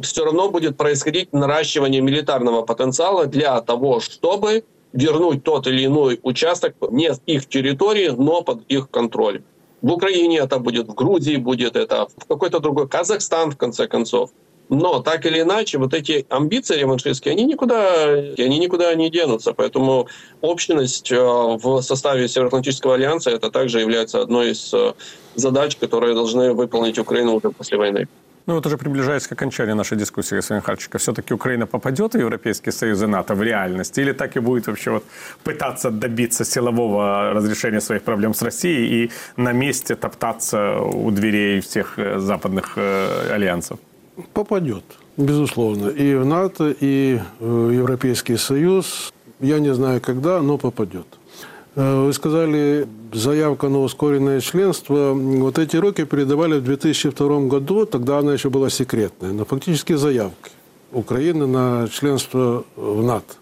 все 0.00 0.24
равно 0.24 0.50
будет 0.50 0.76
происходить 0.76 1.32
наращивание 1.32 2.00
милитарного 2.00 2.62
потенциала 2.62 3.26
для 3.26 3.60
того, 3.60 4.00
чтобы 4.00 4.64
вернуть 4.92 5.42
тот 5.42 5.66
или 5.66 5.86
иной 5.86 6.20
участок 6.22 6.74
не 6.90 7.10
их 7.26 7.48
территории, 7.48 8.08
но 8.08 8.42
под 8.42 8.64
их 8.68 8.90
контроль. 8.90 9.42
В 9.82 9.92
Украине 9.92 10.38
это 10.38 10.58
будет, 10.58 10.88
в 10.88 10.94
Грузии 10.94 11.36
будет 11.36 11.76
это, 11.76 12.06
в 12.16 12.26
какой-то 12.26 12.60
другой, 12.60 12.88
Казахстан, 12.88 13.50
в 13.50 13.56
конце 13.56 13.88
концов. 13.88 14.30
Но 14.68 15.00
так 15.00 15.26
или 15.26 15.40
иначе, 15.40 15.76
вот 15.76 15.92
эти 15.92 16.24
амбиции 16.30 16.78
реваншистские, 16.78 17.32
они 17.32 17.44
никуда, 17.44 18.04
они 18.38 18.58
никуда 18.58 18.94
не 18.94 19.10
денутся. 19.10 19.52
Поэтому 19.52 20.06
общность 20.40 21.12
э, 21.12 21.16
в 21.16 21.82
составе 21.82 22.26
Североатлантического 22.28 22.94
альянса 22.94 23.30
это 23.30 23.50
также 23.50 23.80
является 23.80 24.22
одной 24.22 24.52
из 24.52 24.72
э, 24.72 24.94
задач, 25.34 25.76
которые 25.76 26.14
должны 26.14 26.54
выполнить 26.54 26.98
Украину 26.98 27.34
уже 27.34 27.50
после 27.50 27.76
войны. 27.76 28.08
Ну 28.46 28.54
вот 28.54 28.66
уже 28.66 28.76
приближаясь 28.76 29.26
к 29.26 29.32
окончанию 29.32 29.76
нашей 29.76 29.96
дискуссии, 29.96 30.36
господин 30.36 30.62
Харченко, 30.62 30.98
все-таки 30.98 31.34
Украина 31.34 31.66
попадет 31.66 32.14
в 32.14 32.18
Европейский 32.18 32.72
Союз 32.72 33.02
и 33.02 33.06
НАТО 33.06 33.34
в 33.34 33.42
реальности? 33.42 34.00
Или 34.00 34.12
так 34.12 34.36
и 34.36 34.40
будет 34.40 34.66
вообще 34.66 34.90
вот 34.90 35.04
пытаться 35.44 35.90
добиться 35.90 36.44
силового 36.44 37.32
разрешения 37.34 37.80
своих 37.80 38.02
проблем 38.02 38.34
с 38.34 38.42
Россией 38.42 39.04
и 39.04 39.10
на 39.36 39.52
месте 39.52 39.94
топтаться 39.94 40.80
у 40.80 41.10
дверей 41.10 41.60
всех 41.60 41.98
э, 41.98 42.18
западных 42.18 42.78
альянсов? 43.30 43.78
Попадет, 44.32 44.84
безусловно. 45.16 45.88
И 45.88 46.16
в 46.16 46.24
НАТО, 46.24 46.74
и 46.80 47.20
в 47.38 47.70
Европейский 47.70 48.36
Союз. 48.36 49.12
Я 49.40 49.60
не 49.60 49.74
знаю 49.74 50.00
когда, 50.00 50.42
но 50.42 50.58
попадет. 50.58 51.06
Э, 51.74 52.04
вы 52.04 52.12
сказали, 52.12 52.86
заявка 53.12 53.68
на 53.68 53.80
ускоренное 53.80 54.40
членство. 54.40 55.12
Вот 55.14 55.58
эти 55.58 55.76
роки 55.76 56.04
передавали 56.04 56.58
в 56.58 56.64
2002 56.64 57.40
году, 57.48 57.86
тогда 57.86 58.18
она 58.18 58.34
еще 58.34 58.50
была 58.50 58.70
секретная, 58.70 59.32
но 59.32 59.44
фактически 59.44 59.94
заявки 59.94 60.50
Украины 60.92 61.46
на 61.46 61.88
членство 61.88 62.64
в 62.76 63.02
НАТО 63.02 63.34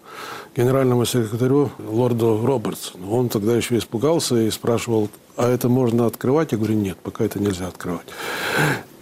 генеральному 0.55 1.05
секретарю 1.05 1.71
лорду 1.79 2.41
Робертсону. 2.45 3.09
Он 3.11 3.29
тогда 3.29 3.55
еще 3.55 3.77
испугался 3.77 4.35
и 4.35 4.51
спрашивал, 4.51 5.09
а 5.37 5.49
это 5.49 5.69
можно 5.69 6.05
открывать? 6.05 6.51
Я 6.51 6.57
говорю, 6.57 6.75
нет, 6.75 6.97
пока 7.01 7.23
это 7.23 7.39
нельзя 7.39 7.67
открывать. 7.67 8.05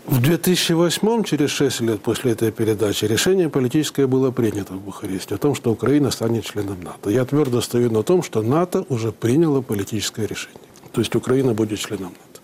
В 0.10 0.22
2008, 0.22 1.24
через 1.24 1.52
6 1.52 1.82
лет 1.82 2.02
после 2.02 2.32
этой 2.32 2.52
передачи, 2.52 3.06
решение 3.06 3.48
политическое 3.48 4.08
было 4.08 4.32
принято 4.32 4.74
в 4.74 4.82
Бухаресте 4.82 5.36
о 5.36 5.38
том, 5.38 5.54
что 5.54 5.72
Украина 5.72 6.10
станет 6.10 6.46
членом 6.46 6.82
НАТО. 6.82 7.12
Я 7.12 7.26
твердо 7.26 7.62
стою 7.62 7.92
на 7.92 8.02
том, 8.02 8.24
что 8.24 8.42
НАТО 8.42 8.88
уже 8.90 9.12
приняло 9.12 9.62
политическое 9.62 10.26
решение. 10.26 10.58
То 10.94 11.02
есть 11.02 11.16
Украина 11.16 11.54
будет 11.54 11.78
членом 11.78 12.08
НАТО. 12.08 12.42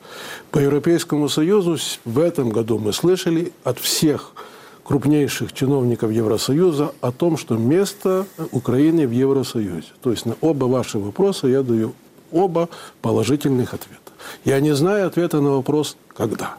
По 0.52 0.60
Европейскому 0.60 1.28
Союзу 1.28 1.78
в 2.06 2.20
этом 2.20 2.52
году 2.52 2.78
мы 2.78 2.94
слышали 2.94 3.52
от 3.64 3.80
всех 3.80 4.34
крупнейших 4.84 5.52
чиновников 5.52 6.12
Евросоюза 6.12 6.94
о 7.02 7.12
том, 7.12 7.36
что 7.36 7.58
место 7.58 8.28
Украины 8.52 9.08
в 9.08 9.12
Евросоюзе. 9.12 9.88
То 10.04 10.12
есть 10.12 10.28
на 10.28 10.36
оба 10.40 10.66
ваши 10.66 11.00
вопроса 11.00 11.48
я 11.48 11.64
даю 11.64 11.96
оба 12.32 12.70
положительных 13.02 13.74
ответа. 13.74 14.12
Я 14.46 14.60
не 14.60 14.76
знаю 14.76 15.08
ответа 15.08 15.42
на 15.42 15.50
вопрос 15.50 15.98
«когда?». 16.16 16.58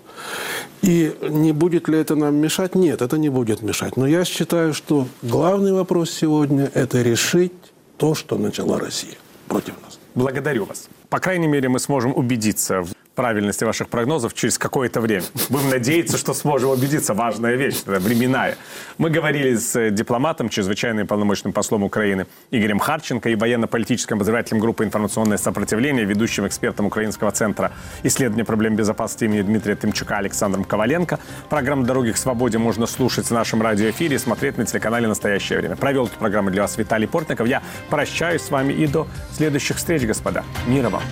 И 0.82 1.14
не 1.22 1.52
будет 1.52 1.88
ли 1.88 1.98
это 1.98 2.14
нам 2.14 2.36
мешать? 2.36 2.74
Нет, 2.74 3.02
это 3.02 3.18
не 3.18 3.28
будет 3.28 3.62
мешать. 3.62 3.96
Но 3.96 4.06
я 4.06 4.24
считаю, 4.24 4.72
что 4.74 5.06
главный 5.22 5.72
вопрос 5.72 6.10
сегодня– 6.10 6.70
это 6.74 7.02
решить 7.02 7.52
то, 7.96 8.14
что 8.14 8.38
начала 8.38 8.78
Россия 8.78 9.16
против 9.48 9.74
нас. 9.84 9.98
Благодарю 10.14 10.64
вас. 10.64 10.88
По 11.08 11.18
крайней 11.18 11.48
мере, 11.48 11.68
мы 11.68 11.78
сможем 11.78 12.12
убедиться 12.16 12.82
в 12.82 12.92
правильности 13.16 13.64
ваших 13.64 13.88
прогнозов 13.88 14.34
через 14.34 14.58
какое-то 14.58 15.00
время. 15.00 15.24
Будем 15.48 15.70
надеяться, 15.70 16.18
что 16.18 16.34
сможем 16.34 16.70
убедиться. 16.70 17.14
Важная 17.14 17.56
вещь, 17.56 17.82
временная. 17.84 18.56
Мы 18.98 19.10
говорили 19.10 19.56
с 19.56 19.90
дипломатом, 19.90 20.48
чрезвычайным 20.48 21.06
полномочным 21.06 21.52
послом 21.52 21.82
Украины 21.82 22.26
Игорем 22.52 22.78
Харченко 22.78 23.30
и 23.30 23.34
военно-политическим 23.34 24.16
обозревателем 24.16 24.60
группы 24.60 24.84
«Информационное 24.84 25.38
сопротивление», 25.38 26.04
ведущим 26.04 26.46
экспертом 26.46 26.86
Украинского 26.86 27.32
центра 27.32 27.72
исследования 28.04 28.44
проблем 28.44 28.76
безопасности 28.76 29.24
имени 29.24 29.42
Дмитрия 29.42 29.74
Тымчука 29.74 30.18
Александром 30.18 30.64
Коваленко. 30.64 31.18
Программу 31.48 31.84
«Дороги 31.84 32.12
к 32.12 32.16
свободе» 32.18 32.58
можно 32.58 32.86
слушать 32.86 33.26
в 33.26 33.30
нашем 33.30 33.62
радиоэфире 33.62 34.16
и 34.16 34.18
смотреть 34.18 34.58
на 34.58 34.66
телеканале 34.66 35.08
«Настоящее 35.08 35.58
время». 35.58 35.76
Провел 35.76 36.06
эту 36.06 36.18
программу 36.18 36.50
для 36.50 36.62
вас 36.62 36.76
Виталий 36.76 37.08
Портников. 37.08 37.48
Я 37.48 37.62
прощаюсь 37.88 38.42
с 38.42 38.50
вами 38.50 38.74
и 38.74 38.86
до 38.86 39.06
следующих 39.32 39.78
встреч, 39.78 40.02
господа. 40.02 40.44
Мира 40.66 40.90
вам! 40.90 41.02